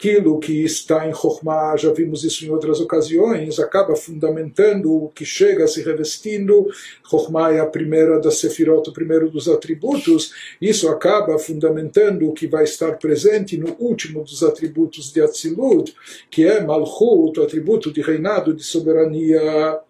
[0.00, 5.26] aquilo que está em Chokhmah, já vimos isso em outras ocasiões, acaba fundamentando o que
[5.26, 6.66] chega se revestindo.
[7.06, 10.32] Chokhmah é a primeira das Sefirot, o primeiro dos atributos.
[10.58, 15.94] Isso acaba fundamentando o que vai estar presente no último dos atributos de Atzilut,
[16.30, 19.80] que é Malchut, o atributo de reinado, de soberania.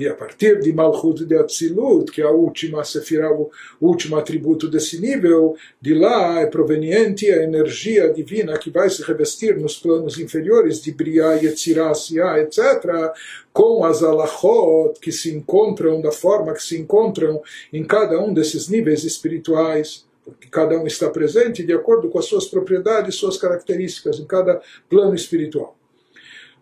[0.00, 3.50] E a partir de Malchut de Atzilut, que é a última sefirah, o
[3.82, 9.58] último atributo desse nível, de lá é proveniente a energia divina que vai se revestir
[9.58, 13.12] nos planos inferiores de Briah, Yetzirah, Siyah, etc.,
[13.52, 18.70] com as alachot que se encontram da forma que se encontram em cada um desses
[18.70, 24.18] níveis espirituais porque cada um está presente de acordo com as suas propriedades, suas características
[24.18, 25.76] em cada plano espiritual.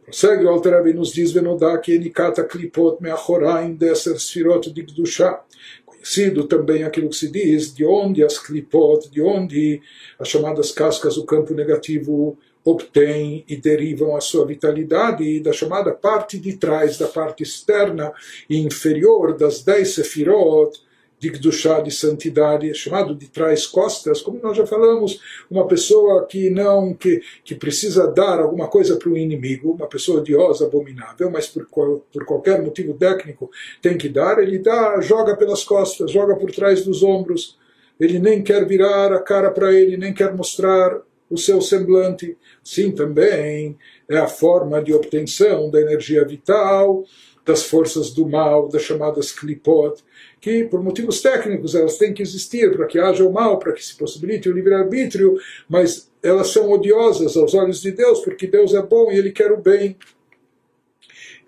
[0.08, 5.38] Prossegue o Alter Rebbe nos diz Venodá que Enikata Klipot Meachoraim Desser Sfirot de Gdusha.
[5.84, 9.82] Conhecido também aquilo que se diz de onde as Klipot, de onde
[10.18, 16.38] as chamadas cascas do campo negativo obtêm e derivam a sua vitalidade da chamada parte
[16.38, 18.10] de trás, da parte externa
[18.48, 20.80] e inferior das dez Sefirot,
[21.18, 26.48] de Gdushá, de santidade, chamado de trás costas, como nós já falamos, uma pessoa que
[26.50, 31.48] não, que, que precisa dar alguma coisa para o inimigo, uma pessoa odiosa, abominável, mas
[31.48, 31.66] por,
[32.12, 33.50] por qualquer motivo técnico
[33.82, 37.58] tem que dar, ele dá, joga pelas costas, joga por trás dos ombros,
[37.98, 42.36] ele nem quer virar a cara para ele, nem quer mostrar o seu semblante.
[42.62, 43.76] Sim, também
[44.08, 47.04] é a forma de obtenção da energia vital,
[47.48, 50.04] das forças do mal, das chamadas klipot,
[50.38, 53.82] que por motivos técnicos elas têm que existir para que haja o mal, para que
[53.82, 58.82] se possibilite o livre-arbítrio, mas elas são odiosas aos olhos de Deus, porque Deus é
[58.82, 59.96] bom e Ele quer o bem.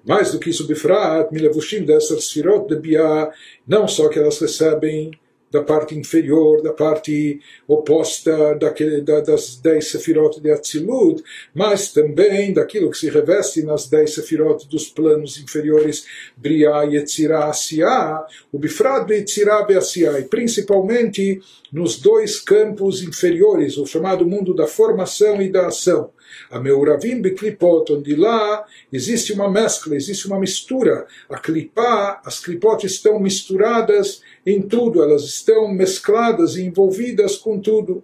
[0.03, 3.30] Mais do que isso, Bifrat, Milevushim dessas sfirot de Bia,
[3.68, 5.11] não só que elas recebem
[5.51, 11.22] da parte inferior, da parte oposta daquele, da, das dez sefirot de Atzilut,
[11.55, 18.24] mas também daquilo que se reveste nas dez sefirot dos planos inferiores, Briah, Yetzirah, Asiah,
[18.53, 21.40] o Bifrad, Yetzirah, Beasiah, e principalmente
[21.72, 26.11] nos dois campos inferiores, o chamado mundo da formação e da ação.
[26.51, 31.07] A Meuravim Beklipot, onde lá existe uma mescla, existe uma mistura.
[31.28, 38.03] A clipá, as clipot estão misturadas em tudo, elas estão mescladas e envolvidas com tudo.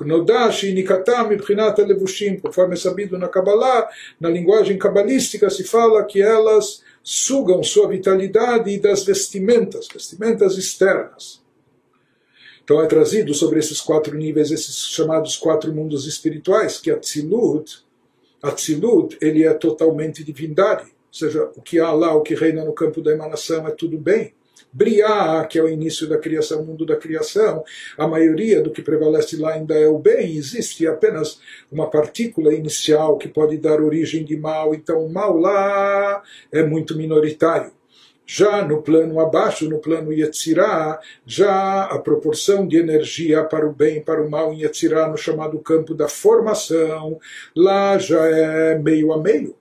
[0.00, 6.20] Knodashi Nikatam Ibrinata Levushim, conforme é sabido na Kabbalah, na linguagem cabalística se fala que
[6.20, 11.41] elas sugam sua vitalidade das vestimentas, vestimentas externas.
[12.72, 17.84] Então é trazido sobre esses quatro níveis, esses chamados quatro mundos espirituais, que Atzilut,
[18.42, 22.72] Atzilut, ele é totalmente divindade, ou seja, o que há lá, o que reina no
[22.72, 24.32] campo da emanação é tudo bem.
[24.72, 27.62] Briá, que é o início da criação, o mundo da criação,
[27.98, 33.18] a maioria do que prevalece lá ainda é o bem, existe apenas uma partícula inicial
[33.18, 37.70] que pode dar origem de mal, então o mal lá é muito minoritário.
[38.34, 43.98] Já no plano abaixo, no plano Yetzirah, já a proporção de energia para o bem
[43.98, 47.20] e para o mal em Yetzirah, no chamado campo da formação,
[47.54, 49.54] lá já é meio a meio.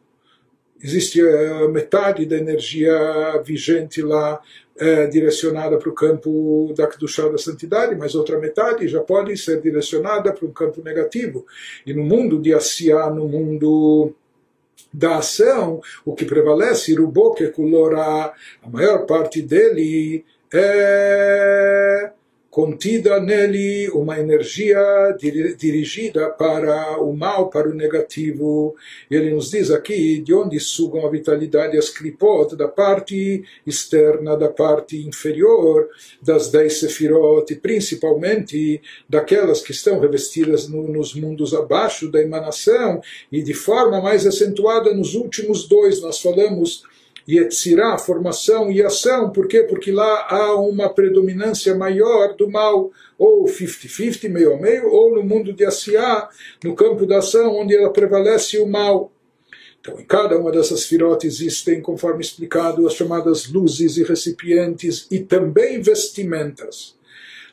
[0.81, 2.93] Existe uh, metade da energia
[3.43, 4.39] vigente lá
[4.77, 9.59] é, direcionada para o campo da Kedushá da santidade, mas outra metade já pode ser
[9.61, 11.45] direcionada para um campo negativo.
[11.85, 14.15] E no mundo de Asiá, no mundo
[14.93, 22.11] da ação, o que prevalece, Ruboke Kulora, a maior parte dele é
[22.51, 24.77] contida nele uma energia
[25.57, 28.75] dirigida para o mal, para o negativo.
[29.09, 34.49] Ele nos diz aqui de onde sugam a vitalidade as klipot, da parte externa, da
[34.49, 35.87] parte inferior
[36.21, 43.41] das dez sefirot, principalmente daquelas que estão revestidas no, nos mundos abaixo da emanação, e
[43.41, 46.01] de forma mais acentuada nos últimos dois.
[46.01, 46.83] Nós falamos
[47.27, 49.63] Yetzirah, formação e ação, por quê?
[49.63, 55.23] Porque lá há uma predominância maior do mal, ou 50-50, meio a meio, ou no
[55.23, 56.29] mundo de Asiá,
[56.63, 59.11] no campo da ação, onde ela prevalece o mal.
[59.79, 65.19] Então, em cada uma dessas firotes existem, conforme explicado, as chamadas luzes e recipientes e
[65.19, 66.99] também vestimentas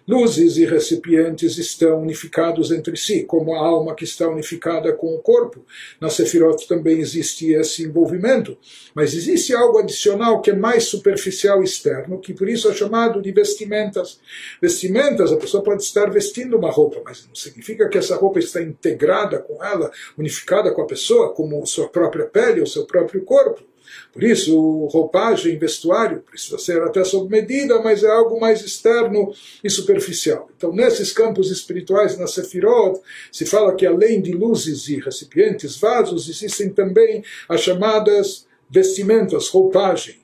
[0.09, 5.19] luzes e recipientes estão unificados entre si, como a alma que está unificada com o
[5.19, 5.63] corpo.
[6.01, 8.57] Na Sefirot também existe esse envolvimento,
[8.95, 13.31] mas existe algo adicional que é mais superficial externo, que por isso é chamado de
[13.31, 14.19] vestimentas.
[14.63, 18.63] Vestimentas, a pessoa pode estar vestindo uma roupa, mas não significa que essa roupa está
[18.63, 23.68] integrada com ela, unificada com a pessoa, como sua própria pele ou seu próprio corpo.
[24.13, 29.33] Por isso, roupagem, vestuário, precisa ser até sob medida, mas é algo mais externo
[29.63, 30.51] e superficial.
[30.57, 33.01] Então, nesses campos espirituais, na Sefirot,
[33.31, 40.19] se fala que além de luzes e recipientes, vasos, existem também as chamadas vestimentas, roupagem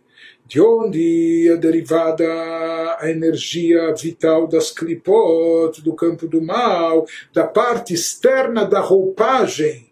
[0.47, 2.27] de onde é derivada
[2.99, 9.91] a energia vital das clipot, do campo do mal, da parte externa da roupagem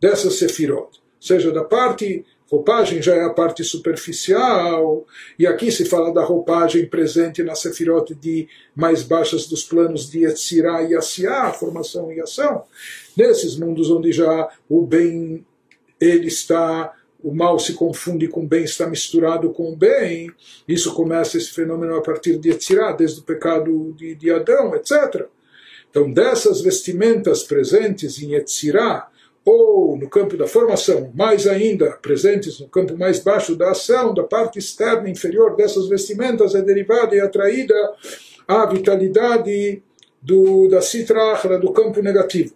[0.00, 5.06] dessa sefirot, ou seja, da parte Roupagem já é a parte superficial,
[5.38, 10.24] e aqui se fala da roupagem presente na Sefirot de mais baixas dos planos de
[10.24, 12.64] Yetzirah e Asiá, formação e ação.
[13.16, 15.44] Nesses mundos onde já o bem
[16.00, 16.92] ele está
[17.24, 20.30] o mal se confunde com o bem, está misturado com o bem.
[20.68, 25.26] Isso começa esse fenômeno a partir de Yetzirah, desde o pecado de, de Adão, etc.
[25.88, 29.08] Então, dessas vestimentas presentes em Yetzirah,
[29.44, 34.22] ou no campo da formação, mais ainda presentes no campo mais baixo da ação, da
[34.22, 37.74] parte externa inferior dessas vestimentas, é derivada e atraída
[38.48, 39.82] a vitalidade
[40.20, 42.54] do, da citrahra, do campo negativo.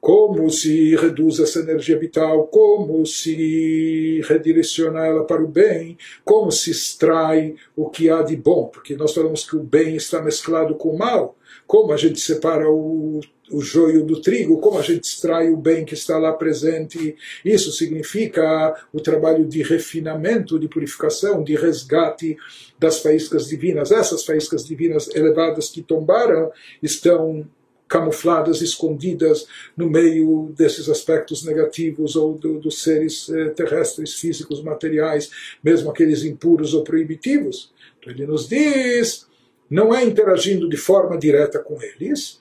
[0.00, 6.72] Como se reduz essa energia vital, como se redireciona ela para o bem, como se
[6.72, 10.88] extrai o que há de bom, porque nós falamos que o bem está mesclado com
[10.88, 11.36] o mal,
[11.68, 13.20] como a gente separa o
[13.52, 17.14] o joio do trigo, como a gente extrai o bem que está lá presente.
[17.44, 22.36] Isso significa o trabalho de refinamento, de purificação, de resgate
[22.78, 23.92] das faíscas divinas.
[23.92, 26.50] Essas faíscas divinas elevadas que tombaram
[26.82, 27.46] estão
[27.92, 29.46] camufladas, escondidas
[29.76, 35.30] no meio desses aspectos negativos ou do, dos seres eh, terrestres, físicos, materiais,
[35.62, 37.70] mesmo aqueles impuros ou proibitivos.
[37.98, 39.26] Então ele nos diz,
[39.68, 42.40] não é interagindo de forma direta com eles,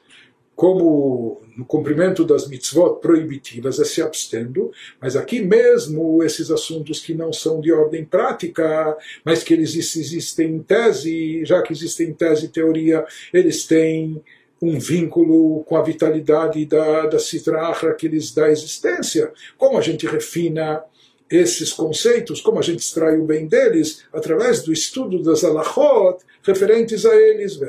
[0.62, 7.16] como no cumprimento das mitzvot proibitivas é se abstendo, mas aqui mesmo esses assuntos que
[7.16, 8.96] não são de ordem prática,
[9.26, 13.04] mas que eles existem em tese, já que existem em tese e teoria,
[13.34, 14.22] eles têm
[14.62, 19.32] um vínculo com a vitalidade da, da Sitra que lhes dá existência.
[19.58, 20.84] Como a gente refina
[21.32, 27.06] esses conceitos, como a gente extrai o bem deles, através do estudo das alachot, referentes
[27.06, 27.60] a eles.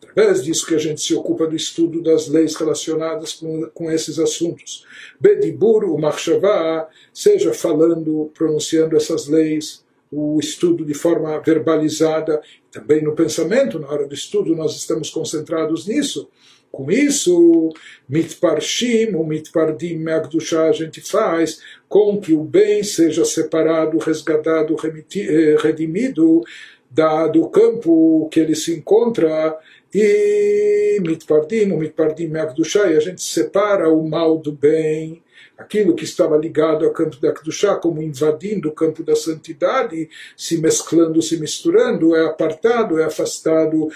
[0.00, 4.18] Através disso que a gente se ocupa do estudo das leis relacionadas com, com esses
[4.18, 4.86] assuntos.
[5.20, 12.40] Bedibur, o Machshavá, seja falando, pronunciando essas leis, o estudo de forma verbalizada,
[12.72, 16.28] também no pensamento, na hora do estudo nós estamos concentrados nisso.
[16.70, 17.70] Com isso,
[18.08, 25.56] mitparshim, o mitpardim me'agdushá a gente faz com que o bem seja separado, resgatado, eh,
[25.60, 26.42] redimido
[26.90, 29.56] da, do campo que ele se encontra.
[29.94, 35.22] E mitpardim, o mitpardim me'agdushá, e a gente separa o mal do bem
[35.58, 40.56] aquilo que estava ligado ao campo da Kedushá, como invadindo o campo da santidade, se
[40.58, 43.88] mesclando, se misturando, é apartado, é afastado,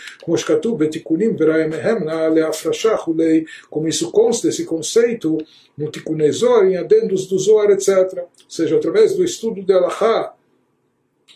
[3.71, 5.39] como isso consta, esse conceito,
[5.79, 8.19] no Tikunezor, em adendos do Zohar, etc.
[8.19, 10.35] Ou seja, através do estudo de Allahá,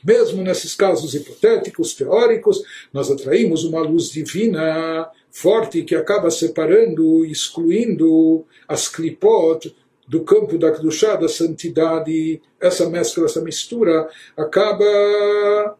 [0.05, 2.63] mesmo nesses casos hipotéticos, teóricos,
[2.93, 9.75] nós atraímos uma luz divina forte que acaba separando, excluindo as klipot,
[10.07, 14.85] do campo da Kedushá, da santidade, essa mescla, essa mistura, acaba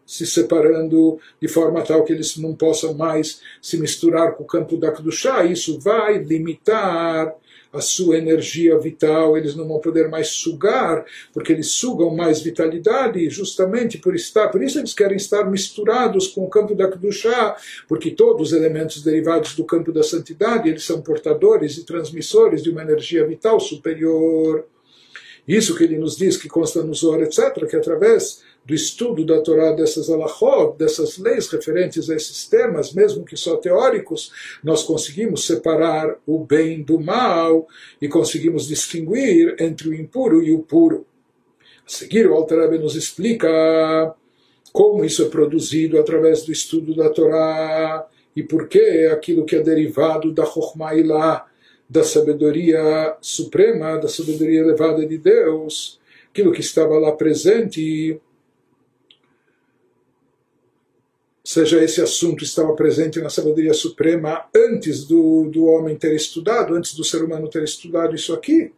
[0.05, 4.77] se separando de forma tal que eles não possam mais se misturar com o campo
[4.77, 5.45] da Kedushá.
[5.45, 7.33] Isso vai limitar
[7.71, 13.29] a sua energia vital, eles não vão poder mais sugar, porque eles sugam mais vitalidade,
[13.29, 17.55] justamente por estar, por isso eles querem estar misturados com o campo da Kedushá,
[17.87, 22.69] porque todos os elementos derivados do campo da santidade, eles são portadores e transmissores de
[22.69, 24.65] uma energia vital superior.
[25.47, 29.39] Isso que ele nos diz, que consta no Zohar, etc., que através do estudo da
[29.39, 34.29] Torá dessas alahot, dessas leis referentes a esses temas, mesmo que só teóricos,
[34.61, 37.65] nós conseguimos separar o bem do mal
[38.01, 41.05] e conseguimos distinguir entre o impuro e o puro.
[41.85, 44.13] A seguir, o Alter nos explica
[44.73, 48.05] como isso é produzido através do estudo da Torá
[48.35, 51.45] e por que aquilo que é derivado da Chokhmah
[51.89, 58.19] da sabedoria suprema, da sabedoria elevada de Deus, aquilo que estava lá presente
[61.47, 66.93] seja esse assunto estava presente na sabedoria suprema antes do, do homem ter estudado, antes
[66.93, 68.73] do ser humano ter estudado isso aqui.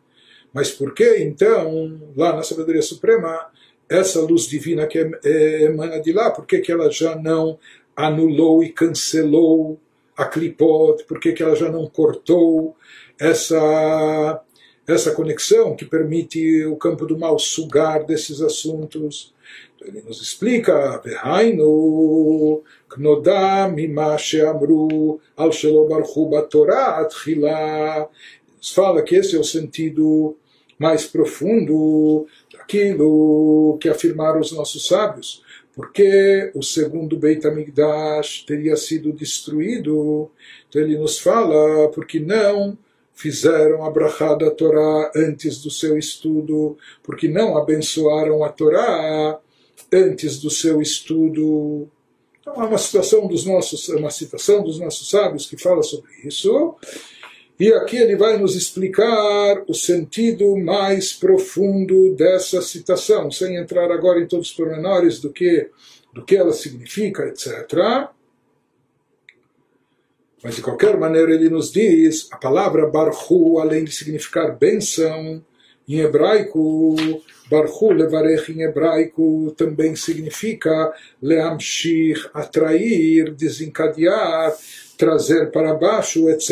[0.53, 3.47] Mas por que então, lá na sabedoria suprema,
[3.89, 7.57] essa luz divina que é, emana de lá, por que, que ela já não
[7.95, 9.79] anulou e cancelou
[10.15, 12.75] a clipot, por que, que ela já não cortou
[13.17, 14.43] essa,
[14.87, 19.33] essa conexão que permite o campo do mal sugar desses assuntos?
[19.81, 22.63] Ele nos explica, Vehainu,
[22.97, 28.09] Knoda mima sheamru al shelo barchu batorah atchila.
[28.57, 30.35] Nos fala que esse é o sentido
[30.77, 35.43] mais profundo daquilo que afirmaram os nossos sábios.
[35.73, 40.29] Porque o segundo Beit HaMikdash teria sido destruído.
[40.67, 42.77] Então ele nos fala, porque não
[43.13, 49.39] fizeram a brachá da Torá antes do seu estudo, porque não abençoaram a Torá
[49.91, 51.89] antes do seu estudo.
[52.41, 56.75] Então, há uma situação dos nossos, uma citação dos nossos sábios que fala sobre isso.
[57.59, 64.21] E aqui ele vai nos explicar o sentido mais profundo dessa citação, sem entrar agora
[64.21, 65.69] em todos os pormenores do que,
[66.13, 68.09] do que ela significa, etc.
[70.41, 75.43] Mas de qualquer maneira ele nos diz a palavra barhu, além de significar benção,
[75.89, 76.95] em hebraico
[77.49, 84.55] Barhu levarech em hebraico também significa leamshir, atrair, desencadear,
[84.95, 86.51] trazer para baixo, etc.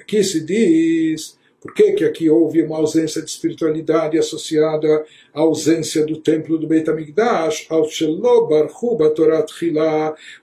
[0.00, 5.04] Aqui se diz, por que, que aqui houve uma ausência de espiritualidade associada
[5.34, 8.48] à ausência do templo do Beit HaMikdash, ao Shelo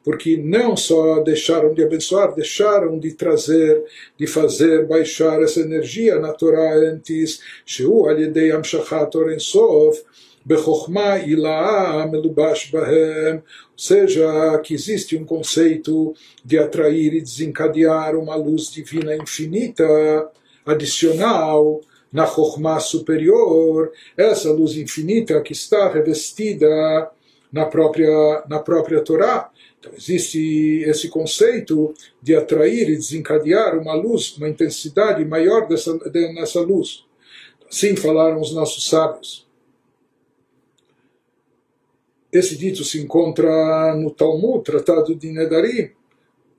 [0.03, 3.84] porque não só deixaram de abençoar, deixaram de trazer,
[4.18, 10.03] de fazer baixar essa energia na Torá antes, Sheu Alidei Amshachat Orensof,
[10.45, 13.41] Bechokhmah Ilaah Melubash ou
[13.76, 16.13] seja, que existe um conceito
[16.43, 19.84] de atrair e desencadear uma luz divina infinita,
[20.66, 27.11] adicional, na Chokhmah superior, essa luz infinita que está revestida
[27.51, 29.51] na própria, na própria Torá.
[29.80, 35.93] Então existe esse conceito de atrair e desencadear uma luz, uma intensidade maior dessa,
[36.34, 37.05] nessa luz.
[37.70, 39.45] Assim falaram os nossos sábios.
[42.32, 45.91] Esse dito se encontra no Talmud, Tratado de Nedarim,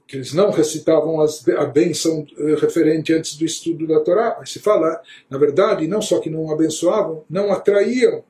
[0.07, 4.37] que eles não recitavam as, a bênção uh, referente antes do estudo da Torá.
[4.39, 8.23] Mas se fala, na verdade, não só que não abençoavam, não atraíam.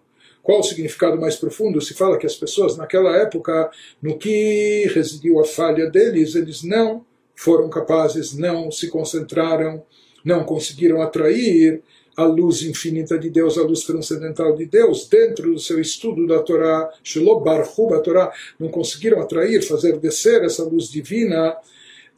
[0.43, 1.81] Qual o significado mais profundo?
[1.81, 3.71] Se fala que as pessoas naquela época,
[4.01, 7.05] no que residiu a falha deles, eles não
[7.35, 9.83] foram capazes, não se concentraram
[10.27, 11.81] não conseguiram atrair
[12.17, 16.39] a luz infinita de Deus, a luz transcendental de Deus, dentro do seu estudo da
[16.41, 21.57] Torá, Shelobarhu, a Torá, não conseguiram atrair, fazer descer essa luz divina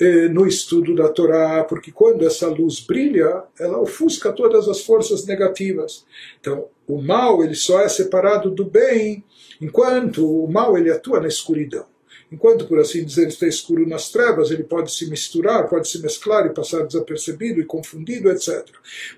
[0.01, 5.27] eh, no estudo da Torá, porque quando essa luz brilha, ela ofusca todas as forças
[5.27, 6.07] negativas.
[6.41, 9.25] Então, o mal ele só é separado do bem
[9.61, 11.85] enquanto o mal ele atua na escuridão.
[12.31, 16.47] Enquanto, por assim dizer, está escuro nas trevas, ele pode se misturar, pode se mesclar
[16.47, 18.67] e passar desapercebido e confundido, etc.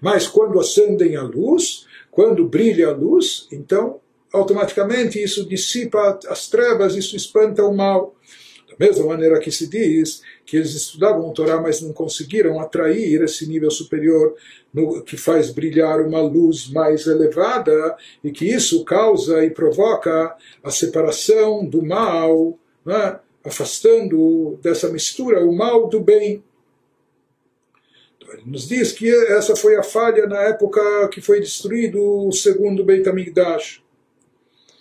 [0.01, 4.01] Mas quando acendem a luz, quando brilha a luz, então
[4.33, 8.15] automaticamente isso dissipa as trevas, isso espanta o mal.
[8.69, 13.23] Da mesma maneira que se diz que eles estudavam o Torá, mas não conseguiram atrair
[13.23, 14.35] esse nível superior
[14.73, 20.71] no, que faz brilhar uma luz mais elevada e que isso causa e provoca a
[20.71, 26.43] separação do mal né, afastando dessa mistura o mal do bem.
[28.17, 32.33] Então, ele nos diz que essa foi a falha na época que foi destruído o
[32.33, 33.83] segundo Beit HaMikdash.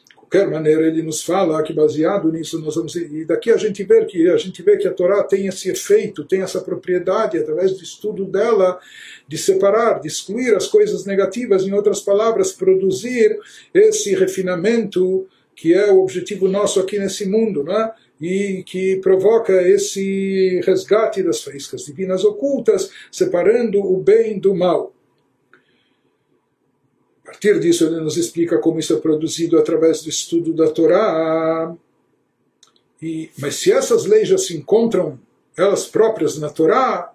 [0.07, 3.83] De qualquer maneira, ele nos fala que baseado nisso nós vamos e daqui a gente
[3.83, 7.73] vê que a gente vê que a Torá tem esse efeito, tem essa propriedade através
[7.73, 8.79] do estudo dela
[9.27, 13.39] de separar, de excluir as coisas negativas, em outras palavras, produzir
[13.73, 15.27] esse refinamento
[15.59, 17.91] que é o objetivo nosso aqui nesse mundo, né?
[18.19, 24.93] e que provoca esse resgate das faíscas divinas ocultas, separando o bem do mal.
[27.23, 31.75] A partir disso, ele nos explica como isso é produzido através do estudo da Torá.
[33.01, 35.19] E, mas se essas leis já se encontram
[35.57, 37.13] elas próprias na Torá,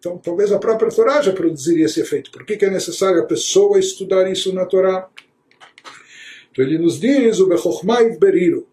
[0.00, 2.32] então talvez a própria Torá já produziria esse efeito.
[2.32, 5.08] Por que, que é necessário a pessoa estudar isso na Torá?
[6.54, 8.64] Então ele nos diz, o Bechochmai Beriru,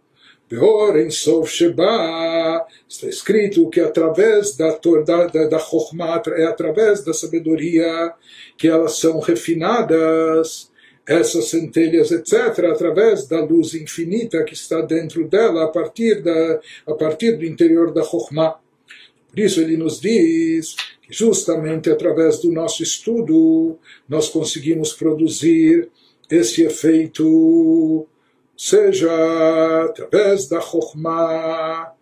[0.47, 5.67] Beor em Sof Sheba, está escrito que através da, da, da, da
[6.38, 8.13] é através da sabedoria
[8.55, 10.69] que elas são refinadas,
[11.07, 16.93] essas centelhas, etc., através da luz infinita que está dentro dela, a partir, da, a
[16.93, 18.59] partir do interior da Chokhmah.
[19.27, 23.75] Por isso ele nos diz que justamente através do nosso estudo
[24.07, 25.89] nós conseguimos produzir
[26.32, 28.07] esse efeito,
[28.57, 29.11] seja
[29.84, 31.93] através da Chokhmah,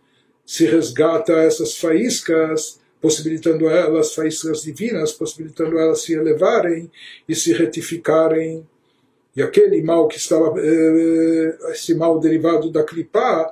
[0.46, 6.92] se resgata essas faíscas, possibilitando elas, faíscas divinas, possibilitando elas se elevarem
[7.28, 8.68] e se retificarem.
[9.36, 13.52] E aquele mal que estava, eh, esse mal derivado da clipá,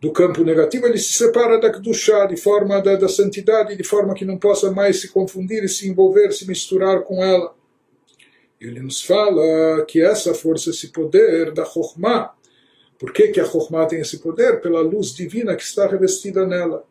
[0.00, 4.14] do campo negativo, ele se separa da Kedushá, de forma da, da santidade, de forma
[4.14, 7.54] que não possa mais se confundir se envolver, se misturar com ela.
[8.66, 12.32] Ele nos fala que essa força, esse poder da Chokhmah,
[12.98, 14.60] por que, que a Chokhmah tem esse poder?
[14.60, 16.84] Pela luz divina que está revestida nela.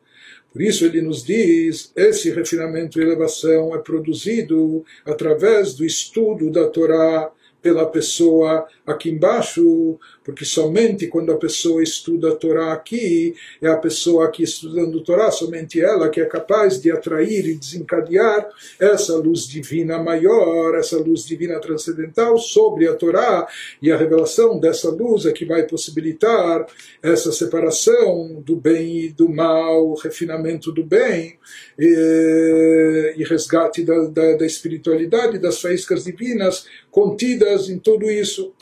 [0.51, 6.67] Por isso ele nos diz, esse refinamento e elevação é produzido através do estudo da
[6.67, 13.67] Torá, pela pessoa aqui embaixo, porque somente quando a pessoa estuda a Torá aqui, é
[13.67, 18.49] a pessoa aqui estudando a Torá, somente ela que é capaz de atrair e desencadear
[18.79, 23.47] essa luz divina maior, essa luz divina transcendental sobre a Torá,
[23.81, 26.65] e a revelação dessa luz é que vai possibilitar
[27.01, 31.37] essa separação do bem e do mal, o refinamento do bem
[31.77, 38.53] e, e resgate da, da, da espiritualidade, das faíscas divinas contidas em tudo isso.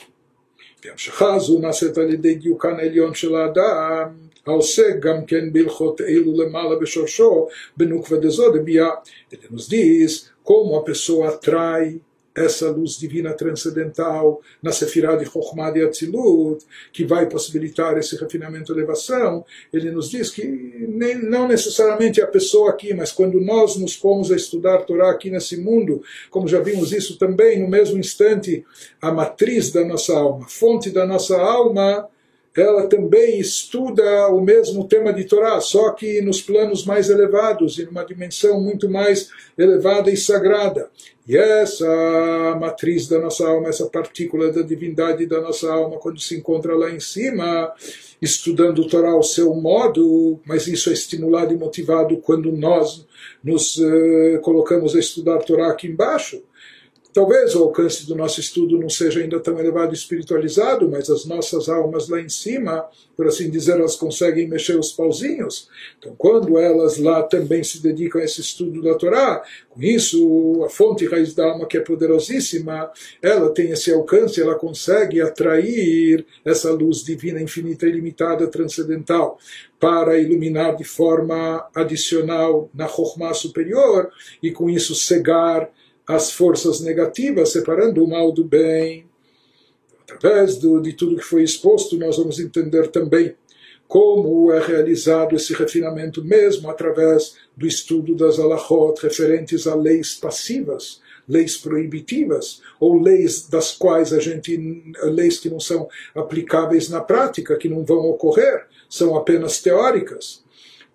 [0.85, 4.09] והמשכה זו נעשית על ידי דיוקן העליון של האדם,
[4.47, 8.91] העוסק גם כן בהלכות אלו למעלה בשורשו, בנוקבה דזו דבייה.
[9.33, 11.99] Ele nos diz como a pessoa atrai
[12.36, 18.72] essa luz divina transcendental na Sefirah de Chokhmah de Atzilut, que vai possibilitar esse refinamento
[18.72, 23.76] e elevação, ele nos diz que nem, não necessariamente a pessoa aqui, mas quando nós
[23.76, 28.00] nos pomos a estudar Torá aqui nesse mundo, como já vimos isso também, no mesmo
[28.00, 28.66] instante,
[29.02, 32.10] a matriz da nossa alma, a fonte da nossa alma,
[32.56, 37.86] ela também estuda o mesmo tema de Torá, só que nos planos mais elevados e
[37.86, 40.90] numa dimensão muito mais elevada e sagrada.
[41.32, 46.36] E essa matriz da nossa alma, essa partícula da divindade da nossa alma, quando se
[46.36, 47.74] encontra lá em cima,
[48.22, 53.08] estudando o Torá ao seu modo, mas isso é estimulado e motivado quando nós
[53.42, 56.44] nos uh, colocamos a estudar Torá aqui embaixo
[57.14, 61.26] Talvez o alcance do nosso estudo não seja ainda tão elevado e espiritualizado, mas as
[61.26, 62.88] nossas almas lá em cima,
[63.18, 65.68] por assim dizer, elas conseguem mexer os pauzinhos.
[66.00, 70.70] Então, quando elas lá também se dedicam a esse estudo da Torá, com isso, a
[70.70, 72.90] fonte raiz da alma, que é poderosíssima,
[73.22, 79.38] ela tem esse alcance, ela consegue atrair essa luz divina, infinita, ilimitada, transcendental,
[79.78, 84.10] para iluminar de forma adicional na Chokhmah superior
[84.42, 85.70] e com isso cegar
[86.16, 89.06] as forças negativas, separando o mal do bem.
[90.04, 93.36] Através do, de tudo que foi exposto, nós vamos entender também
[93.88, 101.02] como é realizado esse refinamento mesmo através do estudo das alahot referentes a leis passivas,
[101.28, 107.58] leis proibitivas, ou leis das quais a gente, leis que não são aplicáveis na prática,
[107.58, 110.44] que não vão ocorrer, são apenas teóricas.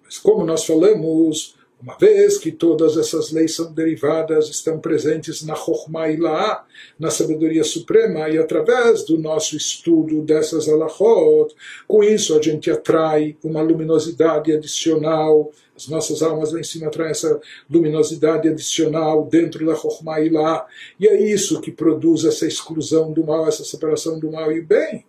[0.04, 5.55] Mas como nós falamos, uma vez que todas essas leis são derivadas, estão presentes na
[5.55, 6.64] Chokhmah Ilaá,
[6.99, 11.55] na sabedoria suprema, e através do nosso estudo dessas alahot,
[11.87, 17.11] com isso a gente atrai uma luminosidade adicional, as nossas almas lá em cima atraem
[17.11, 17.39] essa
[17.70, 20.66] luminosidade adicional dentro da Chokhmah Ilaá,
[20.99, 24.66] e é isso que produz essa exclusão do mal, essa separação do mal e o
[24.66, 25.05] bem.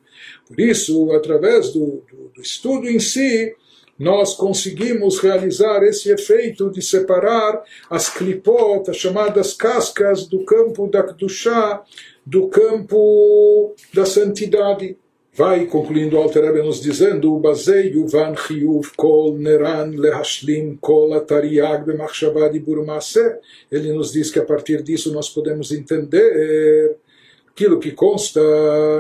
[0.46, 3.56] Por isso, através do, do, do estudo em si,
[3.98, 11.04] nós conseguimos realizar esse efeito de separar as clipot, as chamadas cascas, do campo da
[11.04, 11.84] Kedushá,
[12.26, 14.98] do campo da santidade.
[15.34, 21.86] Vai concluindo o Alter nos dizendo: o baseio van chiyuv kol neran lehashlim kol atariag
[21.86, 23.38] b'machshavadi burmase.
[23.72, 26.98] Ele nos diz que a partir disso nós podemos entender
[27.58, 28.40] aquilo que consta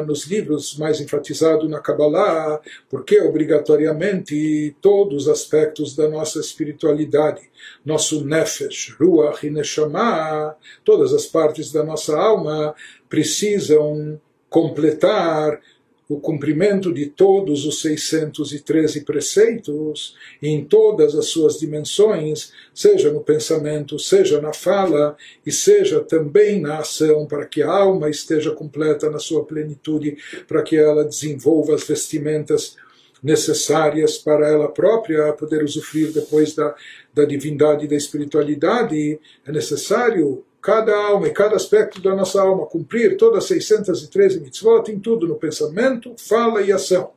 [0.08, 7.52] nos livros mais enfatizado na Kabbalah, porque obrigatoriamente todos os aspectos da nossa espiritualidade,
[7.86, 12.74] nosso nefesh, ruach e neshama, todas as partes da nossa alma
[13.08, 15.62] precisam completar
[16.10, 24.00] o cumprimento de todos os 613 preceitos em todas as suas dimensões, seja no pensamento,
[24.00, 29.20] seja na fala e seja também na ação, para que a alma esteja completa na
[29.20, 32.76] sua plenitude, para que ela desenvolva as vestimentas
[33.22, 36.76] necessárias para ela própria poder usufruir depois da,
[37.14, 42.66] da divindade e da espiritualidade, é necessário cada alma e cada aspecto da nossa alma
[42.66, 47.12] cumprir todas as 613 mitzvot em tudo, no pensamento, fala e ação.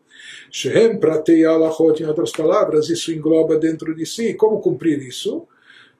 [0.53, 4.35] Shehem pratei alachot, em outras palavras, isso engloba dentro de si.
[4.35, 5.49] Como cumprir isso?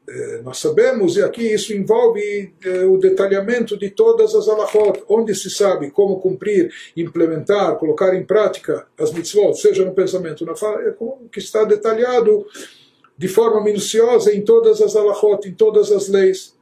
[0.09, 5.35] Eh, nós sabemos, e aqui isso envolve eh, o detalhamento de todas as alachot, onde
[5.35, 10.83] se sabe como cumprir, implementar, colocar em prática as mitzvot, seja no pensamento, na fala,
[10.83, 10.95] é
[11.33, 12.47] que está detalhado
[13.19, 16.60] de forma minuciosa em todas as alachot, em todas as leis.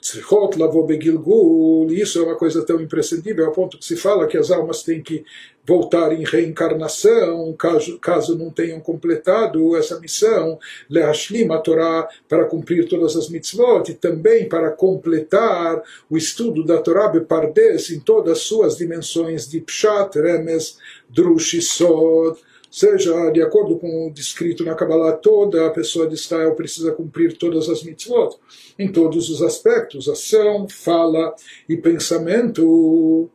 [0.00, 4.36] Tzrichot lavou begilgul, isso é uma coisa tão imprescindível, ao ponto que se fala que
[4.36, 5.24] as almas têm que
[5.66, 12.88] voltar em reencarnação, caso, caso não tenham completado essa missão, leashlim a Torá, para cumprir
[12.88, 18.44] todas as mitzvot, e também para completar o estudo da Torá Bepardes em todas as
[18.44, 20.78] suas dimensões de Pshat, Remes,
[21.10, 22.38] Drush e Sod,
[22.70, 27.36] seja de acordo com o descrito na Kabbalah, toda a pessoa de Israel precisa cumprir
[27.36, 28.36] todas as mitzvot,
[28.78, 31.34] em todos os aspectos, ação, fala
[31.68, 33.28] e pensamento.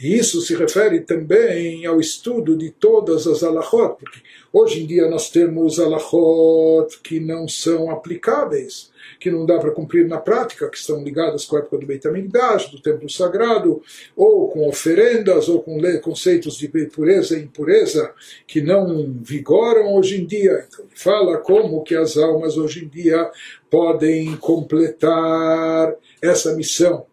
[0.00, 4.20] E isso se refere também ao estudo de todas as alahot, porque
[4.52, 8.92] hoje em dia nós temos alahot que não são aplicáveis
[9.24, 12.06] que não dá para cumprir na prática, que estão ligadas com a época do Beit
[12.06, 13.80] HaMikdash, do templo sagrado,
[14.14, 18.12] ou com oferendas, ou com conceitos de pureza e impureza
[18.46, 20.66] que não vigoram hoje em dia.
[20.68, 23.30] Então ele fala como que as almas hoje em dia
[23.70, 27.06] podem completar essa missão,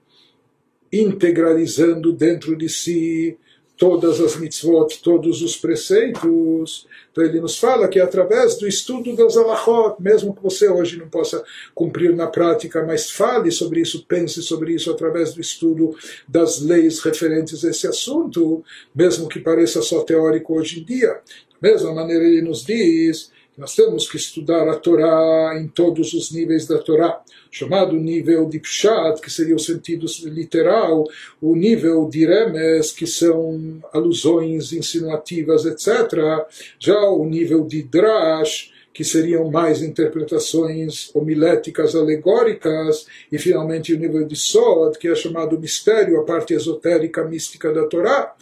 [0.92, 3.38] integralizando dentro de si
[3.82, 9.36] todas as mitzvot, todos os preceitos, então ele nos fala que através do estudo das
[9.36, 14.44] alahot, mesmo que você hoje não possa cumprir na prática, mas fale sobre isso, pense
[14.44, 15.96] sobre isso através do estudo
[16.28, 18.64] das leis referentes a esse assunto,
[18.94, 21.20] mesmo que pareça só teórico hoje em dia.
[21.60, 23.32] Da mesma maneira ele nos diz
[23.62, 28.60] nós temos que estudar a Torá em todos os níveis da Torá, chamado nível de
[28.60, 31.04] Pshat, que seria o sentido literal,
[31.40, 36.44] o nível de Remes, que são alusões insinuativas, etc.
[36.80, 44.26] Já o nível de Drash, que seriam mais interpretações homiléticas, alegóricas, e finalmente o nível
[44.26, 48.34] de Sod, que é chamado mistério, a parte esotérica, mística da Torá.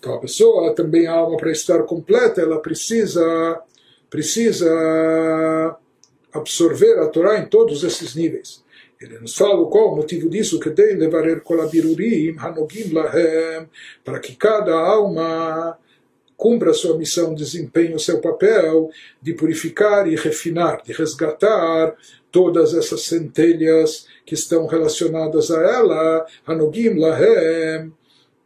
[0.00, 3.62] Então a pessoa também, a alma, para estar completa, ela precisa
[4.14, 5.76] precisa
[6.32, 8.62] absorver a Torá em todos esses níveis.
[9.00, 13.68] ele nos fala qual o motivo disso, que dei levarer kolabirurim hanogim lahem,
[14.04, 15.76] para que cada alma
[16.36, 18.88] cumpra sua missão, desempenhe o seu papel
[19.20, 21.96] de purificar e refinar, de resgatar
[22.30, 27.92] todas essas centelhas que estão relacionadas a ela, Hanogim Lahem,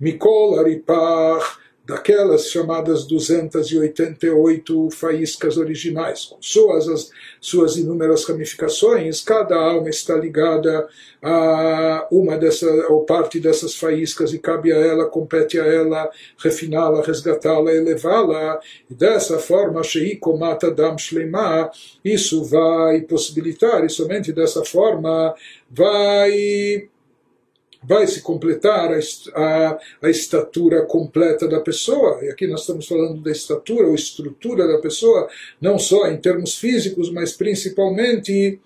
[0.00, 1.58] Mikol Aripach,
[1.88, 7.10] daquelas chamadas 288 faíscas originais, com suas, as,
[7.40, 10.86] suas inúmeras ramificações, cada alma está ligada
[11.22, 17.02] a uma dessas, ou parte dessas faíscas, e cabe a ela, compete a ela refiná-la,
[17.02, 18.60] resgatá-la, elevá-la,
[18.90, 21.70] e dessa forma, Sheikomat Dam Shleima,
[22.04, 25.34] isso vai possibilitar, e somente dessa forma
[25.70, 26.90] vai
[27.82, 28.98] vai se completar a,
[29.34, 32.18] a, a, estatura completa da pessoa.
[32.22, 35.28] E aqui nós estamos falando da estatura ou estrutura da pessoa,
[35.60, 38.60] não só em termos físicos, mas principalmente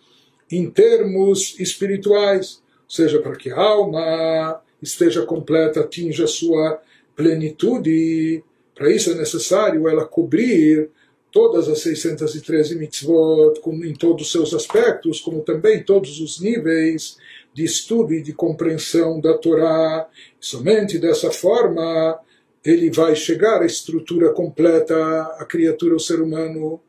[0.51, 2.63] em termos espirituais.
[2.85, 6.81] Ou seja, para que a alma esteja completa, atinja a sua
[7.15, 8.43] plenitude.
[8.75, 10.91] Para isso é necessário ela cobrir
[11.31, 13.55] todas as 613 mitzvot,
[13.85, 17.17] em todos os seus aspectos, como também todos os níveis
[17.53, 20.09] de estudo e de compreensão da Torá.
[20.41, 22.19] Somente dessa forma
[22.65, 24.95] ele vai chegar à estrutura completa,
[25.39, 26.81] a criatura, o ser humano.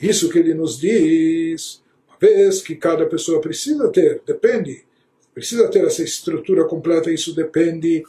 [0.00, 4.82] Isso que ele nos diz, uma vez que cada pessoa precisa ter, depende,
[5.34, 8.02] precisa ter essa estrutura completa, isso depende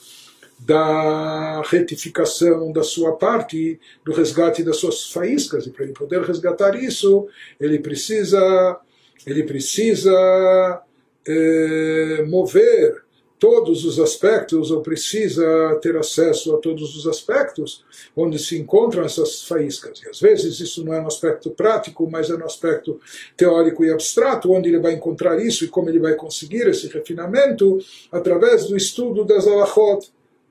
[0.57, 6.81] da retificação da sua parte, do resgate das suas faíscas, e para ele poder resgatar
[6.81, 7.27] isso,
[7.59, 8.79] ele precisa,
[9.25, 10.81] ele precisa
[11.27, 13.03] é, mover
[13.41, 15.43] todos os aspectos ou precisa
[15.81, 17.83] ter acesso a todos os aspectos
[18.15, 19.99] onde se encontram essas faíscas.
[20.03, 22.99] E às vezes isso não é um aspecto prático, mas é um aspecto
[23.35, 27.79] teórico e abstrato, onde ele vai encontrar isso e como ele vai conseguir esse refinamento
[28.11, 30.07] através do estudo das alachot,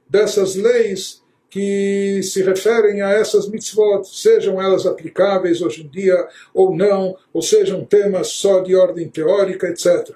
[0.08, 6.74] dessas leis que se referem a essas mitzvot, sejam elas aplicáveis hoje em dia ou
[6.74, 10.10] não, ou sejam temas só de ordem teórica, etc.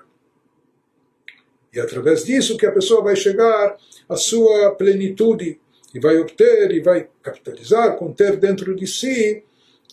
[1.75, 3.77] E é através disso que a pessoa vai chegar
[4.09, 5.59] à sua plenitude
[5.93, 9.43] e vai obter e vai capitalizar, conter dentro de si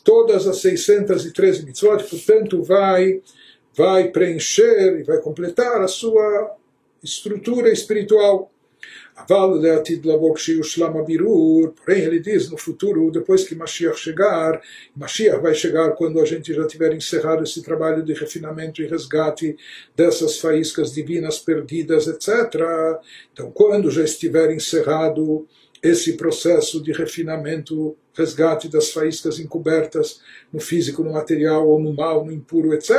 [0.04, 3.22] todas as 613 mitzvot, portanto vai
[3.74, 6.56] vai preencher e vai completar a sua
[7.02, 8.52] estrutura espiritual.
[11.84, 14.62] Porém ele diz no futuro, depois que Mashiach chegar,
[14.96, 19.56] Mashiach vai chegar quando a gente já tiver encerrado esse trabalho de refinamento e resgate
[19.96, 22.56] dessas faíscas divinas perdidas, etc.
[23.34, 25.48] Então, quando já estiver encerrado
[25.82, 30.22] esse processo de refinamento, resgate das faíscas encobertas
[30.54, 32.94] no físico, no material ou no mal, no impuro, etc.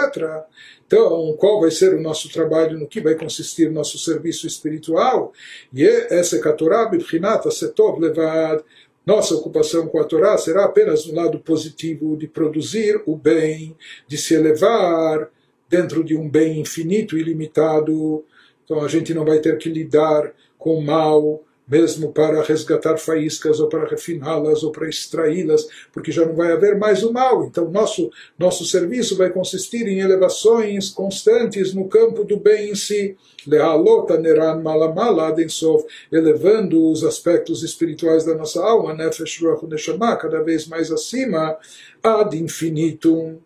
[0.86, 5.32] Então, qual vai ser o nosso trabalho, no que vai consistir o nosso serviço espiritual?
[5.72, 8.64] E essa é a Torá, Bibchinat, Setov, Levad,
[9.04, 13.76] nossa ocupação com a Torá será apenas no lado positivo de produzir o bem,
[14.06, 15.28] de se elevar
[15.68, 18.24] dentro de um bem infinito e ilimitado.
[18.64, 23.60] Então a gente não vai ter que lidar com o mal, mesmo para resgatar faíscas
[23.60, 27.44] ou para refiná-las ou para extraí-las, porque já não vai haver mais o mal.
[27.44, 33.16] Então, nosso, nosso serviço vai consistir em elevações constantes no campo do bem em si.
[33.46, 40.42] Lealota neran malamala densov, elevando os aspectos espirituais da nossa alma, nefesh ruach neshama, cada
[40.42, 41.56] vez mais acima,
[42.02, 43.38] ad infinitum.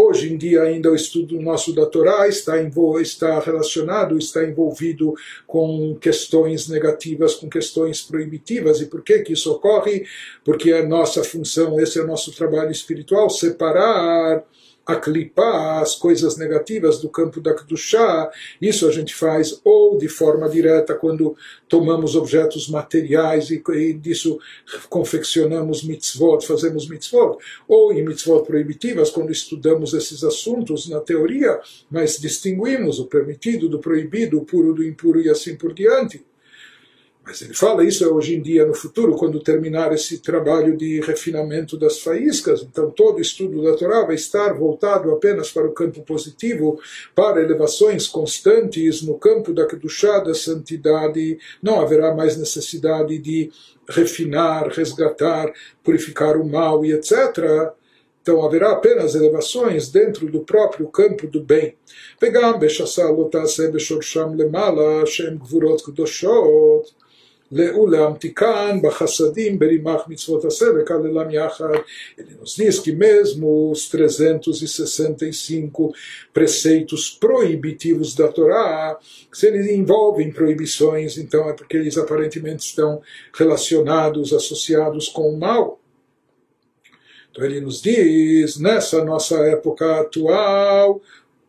[0.00, 2.54] Hoje em dia ainda o estudo nosso da Torá está,
[3.02, 5.12] está relacionado, está envolvido
[5.44, 8.80] com questões negativas, com questões proibitivas.
[8.80, 10.06] E por que, que isso ocorre?
[10.44, 14.44] Porque é nossa função, esse é o nosso trabalho espiritual, separar
[14.88, 20.48] aclipar as coisas negativas do campo da Kedushá, isso a gente faz ou de forma
[20.48, 21.36] direta quando
[21.68, 24.38] tomamos objetos materiais e, e disso
[24.88, 27.36] confeccionamos mitzvot, fazemos mitzvot,
[27.68, 31.60] ou em mitzvot proibitivas, quando estudamos esses assuntos na teoria,
[31.90, 36.24] mas distinguimos o permitido do proibido, o puro do impuro e assim por diante.
[37.28, 41.02] Mas ele fala isso é hoje em dia, no futuro, quando terminar esse trabalho de
[41.02, 42.62] refinamento das faíscas.
[42.62, 46.80] Então, todo estudo da Torá vai estar voltado apenas para o campo positivo,
[47.14, 51.38] para elevações constantes no campo da Kedushá, da santidade.
[51.62, 53.50] Não haverá mais necessidade de
[53.86, 55.52] refinar, resgatar,
[55.84, 57.74] purificar o mal e etc.
[58.22, 61.76] Então haverá apenas elevações dentro do próprio campo do bem.
[62.18, 63.70] Vegam bechassa lo tase
[64.34, 66.96] lemala shem gvurot kedoshot.
[69.56, 70.42] Berimach Mitzvot
[72.18, 75.94] Ele nos diz que mesmo os 365
[76.32, 78.98] preceitos proibitivos da Torá,
[79.32, 83.00] se eles envolvem proibições, então é porque eles aparentemente estão
[83.32, 85.80] relacionados, associados com o mal.
[87.30, 91.00] Então ele nos diz, nessa nossa época atual,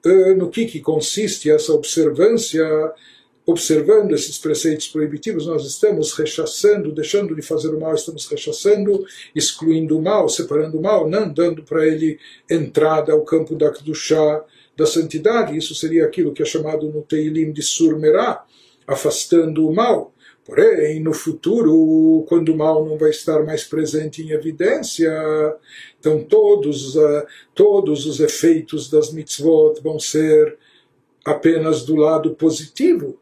[0.06, 2.66] eh, no que, que consiste essa observância
[3.50, 9.98] observando esses preceitos proibitivos, nós estamos rechaçando, deixando de fazer o mal, estamos rechaçando, excluindo
[9.98, 14.44] o mal, separando o mal, não dando para ele entrada ao campo da chá
[14.78, 15.58] da santidade.
[15.58, 18.46] Isso seria aquilo que é chamado no Teilim de surmerá,
[18.86, 20.14] afastando o mal.
[20.46, 25.12] Porém, no futuro, quando o mal não vai estar mais presente em evidência,
[26.00, 30.58] então todos, uh, todos os efeitos das mitzvot vão ser
[31.26, 33.19] apenas do lado positivo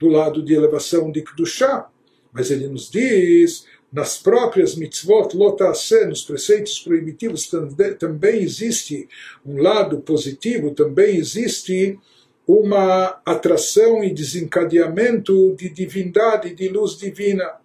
[0.00, 1.88] do lado de elevação de Kedushá.
[2.32, 7.50] Mas ele nos diz, nas próprias mitzvot, lotase, nos preceitos proibitivos,
[7.98, 9.06] também existe
[9.44, 11.98] um lado positivo, também existe
[12.46, 17.60] uma atração e desencadeamento de divindade, de luz divina.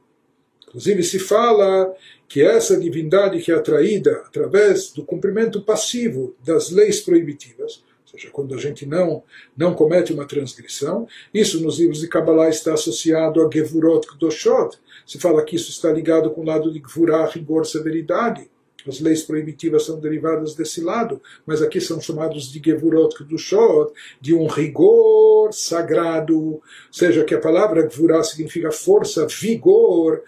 [0.67, 1.93] Inclusive se fala
[2.27, 7.83] que essa divindade que é atraída através do cumprimento passivo das leis proibitivas,
[8.15, 9.23] seja, quando a gente não,
[9.55, 11.07] não comete uma transgressão.
[11.33, 14.77] Isso nos livros de Kabbalah está associado a Gevurot Kdoshot.
[15.05, 18.49] Se fala que isso está ligado com o lado de Gvurah, rigor, severidade.
[18.87, 23.91] As leis proibitivas são derivadas desse lado, mas aqui são chamados de Gevurot Kdoshot,
[24.21, 26.37] de um rigor sagrado.
[26.37, 30.21] Ou seja, que a palavra Gvurah significa força, vigor.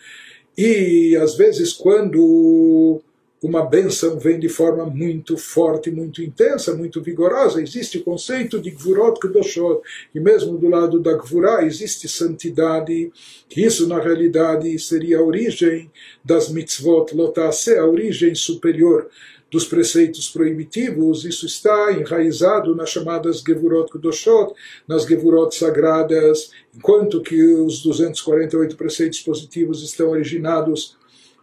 [0.58, 3.00] E às vezes, quando
[3.42, 7.62] uma benção vem de forma muito forte, muito intensa, muito vigorosa.
[7.62, 9.82] Existe o conceito de Gvurot Kedoshot,
[10.14, 13.12] e mesmo do lado da Gvurah existe santidade,
[13.48, 15.92] que isso na realidade seria a origem
[16.24, 19.08] das mitzvot lotase, a origem superior
[19.50, 24.54] dos preceitos proibitivos, isso está enraizado nas chamadas Gevurot Kedoshot,
[24.88, 30.98] nas Gevurot sagradas, enquanto que os 248 preceitos positivos estão originados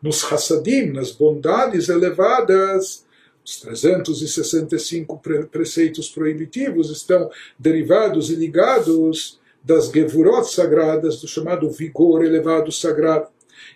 [0.04, 3.06] nos Hassadim, nas bondades elevadas,
[3.42, 5.18] os 365
[5.50, 13.28] preceitos proibitivos estão derivados e ligados das Gevurot sagradas, do chamado vigor elevado sagrado.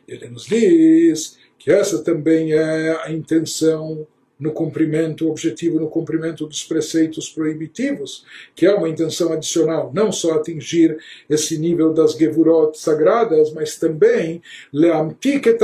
[0.06, 4.06] Ele nos diz que essa também é a intenção
[4.38, 8.24] no cumprimento, objetivo no cumprimento dos preceitos proibitivos,
[8.54, 10.96] que é uma intenção adicional, não só atingir
[11.28, 14.40] esse nível das gevurot sagradas, mas também
[14.72, 15.58] leamtik et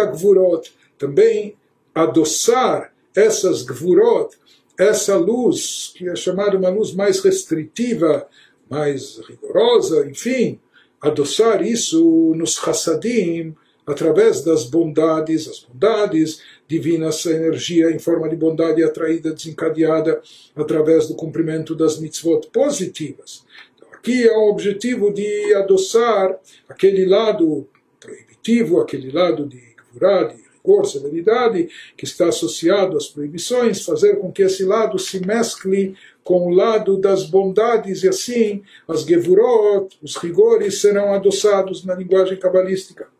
[0.98, 1.54] também
[1.94, 4.36] adoçar essas gevurot,
[4.76, 8.26] essa luz, que é chamada uma luz mais restritiva,
[8.68, 10.58] mais rigorosa, enfim,
[11.00, 13.54] adoçar isso nos chassadim,
[13.86, 20.20] através das bondades, as bondades divinas, a energia em forma de bondade atraída, desencadeada
[20.54, 23.44] através do cumprimento das mitzvot positivas.
[23.76, 26.38] Então, aqui é o objetivo de adoçar
[26.68, 27.66] aquele lado
[28.00, 29.60] proibitivo, aquele lado de
[29.92, 30.34] gvurá,
[30.64, 36.46] rigor, severidade, que está associado às proibições, fazer com que esse lado se mescle com
[36.46, 43.13] o lado das bondades e assim as gevurot, os rigores serão adoçados na linguagem cabalística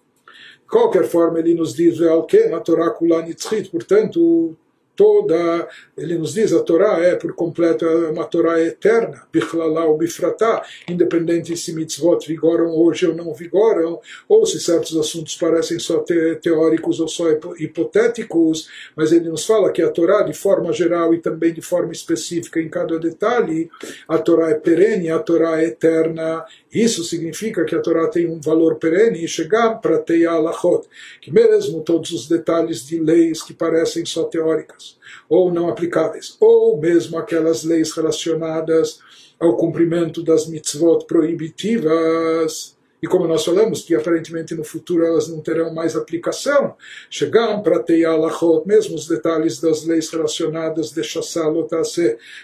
[0.75, 1.99] qualquer forma, ele nos diz
[2.29, 4.57] que na Torá Kulanitzchit, portanto,
[4.97, 10.65] toda, ele nos diz, a Torá é por completo uma Torá eterna, bichlala ou bifratá,
[10.89, 16.37] independente se mitzvot vigoram hoje ou não vigoram, ou se certos assuntos parecem só te,
[16.37, 17.27] teóricos ou só
[17.59, 21.93] hipotéticos, mas ele nos fala que a Torá, de forma geral e também de forma
[21.93, 23.71] específica em cada detalhe,
[24.09, 26.45] a Torá é perene, a Torá é eterna,
[26.75, 30.87] isso significa que a Torá tem um valor perene e chegar para ter alachot,
[31.21, 34.99] que mesmo todos os detalhes de leis que parecem só teóricas
[35.29, 38.99] ou não aplicáveis, ou mesmo aquelas leis relacionadas
[39.39, 45.41] ao cumprimento das mitzvot proibitivas, e como nós falamos, que aparentemente no futuro elas não
[45.41, 46.75] terão mais aplicação,
[47.11, 51.53] chegar para ter alachot, mesmo os detalhes das leis relacionadas de Shassal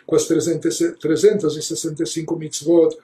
[0.07, 2.95] com as 365 mitzvot,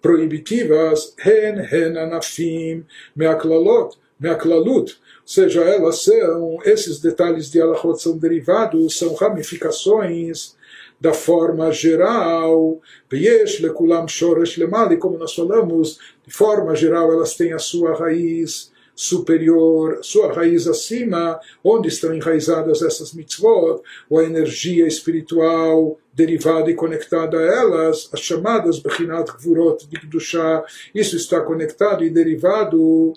[0.00, 2.84] proibitivas, hen anafim
[3.16, 10.56] meaklalot, meaklalut, seja, elas são, esses detalhes de alachot são derivados, são ramificações
[11.00, 12.80] da forma geral,
[13.12, 18.69] Yesh lekulam shoresh lemali, como nós falamos, de forma geral elas têm a sua raiz
[19.00, 26.74] superior, sua raiz acima, onde estão enraizadas essas mitzvot, ou a energia espiritual derivada e
[26.74, 30.62] conectada a elas, as chamadas Bechinat Gvurot de Kedushá,
[30.94, 33.14] isso está conectado e derivado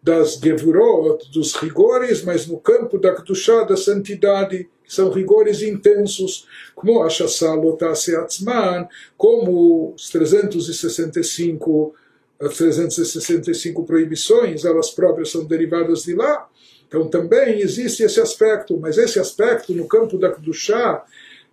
[0.00, 6.46] das Gevurot, dos rigores, mas no campo da Kedushá, da santidade, que são rigores intensos,
[6.76, 8.86] como a Shassalotase Atzman,
[9.16, 11.92] como os 365,
[12.40, 16.48] as 365 proibições, elas próprias são derivadas de lá.
[16.86, 21.04] Então também existe esse aspecto, mas esse aspecto no campo da Kedushá,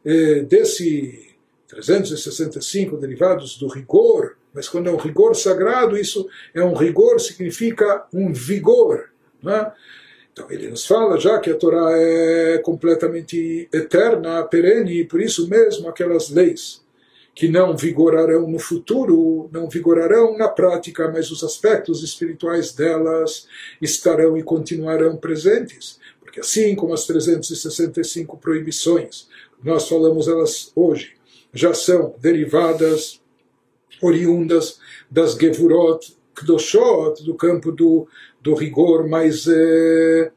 [0.05, 1.29] eh, desse
[1.67, 8.05] 365 derivados do rigor, mas quando é um rigor sagrado, isso é um rigor, significa
[8.13, 9.09] um vigor.
[9.41, 9.71] Né?
[10.33, 15.47] Então ele nos fala já que a Torá é completamente eterna, perene, e por isso
[15.47, 16.81] mesmo aquelas leis
[17.33, 23.47] que não vigorarão no futuro, não vigorarão na prática, mas os aspectos espirituais delas
[23.81, 25.99] estarão e continuarão presentes.
[26.19, 29.27] Porque assim como as 365 proibições,
[29.63, 31.13] nós falamos elas hoje,
[31.53, 33.21] já são derivadas
[34.01, 34.79] oriundas
[35.09, 38.07] das Gevurot Kdoshot, do campo do,
[38.41, 40.31] do rigor mais eh,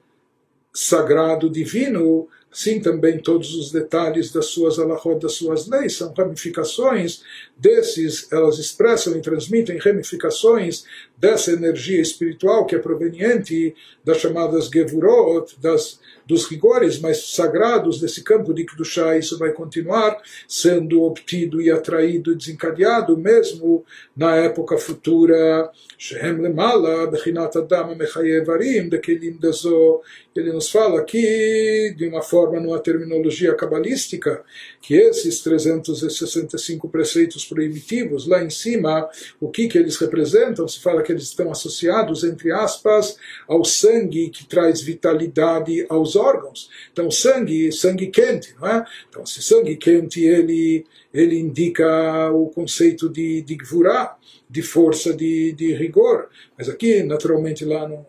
[0.72, 7.20] sagrado, divino, Sim, também todos os detalhes das suas alahot, das suas leis, são ramificações.
[7.56, 10.84] Desses, elas expressam e transmitem ramificações
[11.18, 13.74] dessa energia espiritual que é proveniente
[14.04, 20.20] das chamadas Gevurot, das dos rigores mais sagrados desse campo de Kedushá, isso vai continuar
[20.48, 23.84] sendo obtido e atraído e desencadeado mesmo
[24.16, 25.70] na época futura.
[25.98, 30.00] Shehem lemala, bechinat adam mechayevarim, daquele dazo.
[30.34, 34.42] Ele nos fala aqui, de uma forma, numa terminologia cabalística,
[34.80, 39.08] que esses 365 preceitos proibitivos, lá em cima,
[39.40, 40.66] o que, que eles representam?
[40.66, 46.70] Se fala que eles estão associados, entre aspas, ao sangue que traz vitalidade aos órgãos.
[46.92, 48.84] Então, sangue, sangue quente, não é?
[49.08, 54.16] Então, esse sangue quente, ele, ele indica o conceito de, de gvurá,
[54.48, 56.28] de força, de, de rigor.
[56.56, 58.06] Mas aqui, naturalmente, lá não,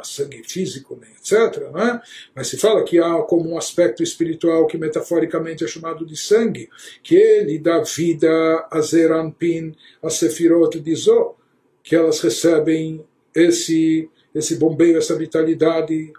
[0.00, 1.70] há sangue físico, nem etc.
[1.72, 2.02] Não é?
[2.34, 6.68] Mas se fala que há como um aspecto espiritual que metaforicamente é chamado de sangue,
[7.02, 11.36] que ele dá vida a Zeranpin, a Sefirot de Zó,
[11.82, 13.04] que elas recebem
[13.34, 16.12] esse, esse bombeio, essa vitalidade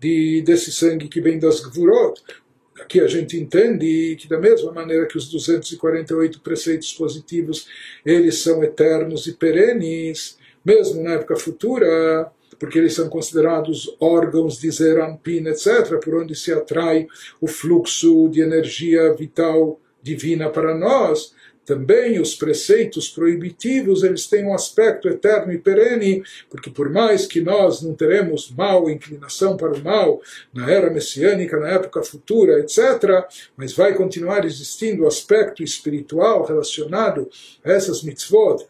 [0.00, 2.20] de, desse sangue que vem das Gvurot.
[2.80, 7.68] Aqui a gente entende que da mesma maneira que os 248 preceitos positivos,
[8.04, 14.70] eles são eternos e perenes, mesmo na época futura, porque eles são considerados órgãos de
[14.70, 17.06] Zerampin, etc., por onde se atrai
[17.40, 24.54] o fluxo de energia vital divina para nós também os preceitos proibitivos eles têm um
[24.54, 29.82] aspecto eterno e perene, porque por mais que nós não teremos mal, inclinação para o
[29.82, 30.20] mal
[30.52, 33.24] na era messiânica, na época futura, etc.,
[33.56, 37.30] mas vai continuar existindo o aspecto espiritual relacionado
[37.64, 38.66] a essas mitzvot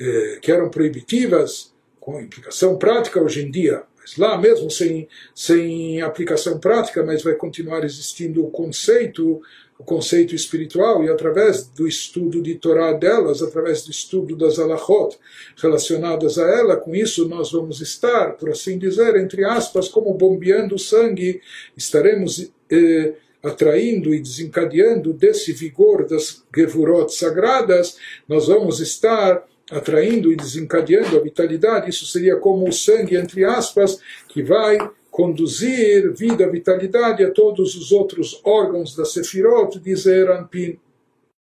[0.00, 3.82] eh, que eram proibitivas, com implicação prática hoje em dia,
[4.16, 9.42] lá mesmo sem, sem aplicação prática, mas vai continuar existindo o conceito
[9.78, 15.16] o conceito espiritual e através do estudo de Torá delas, através do estudo das alachot
[15.56, 20.74] relacionadas a ela, com isso nós vamos estar, por assim dizer, entre aspas, como bombeando
[20.74, 21.40] o sangue,
[21.76, 27.96] estaremos eh, atraindo e desencadeando desse vigor das gevurot sagradas,
[28.28, 34.00] nós vamos estar atraindo e desencadeando a vitalidade, isso seria como o sangue, entre aspas,
[34.28, 34.78] que vai
[35.18, 40.78] conduzir vida, vitalidade a todos os outros órgãos da Sefirot de Zeranpin.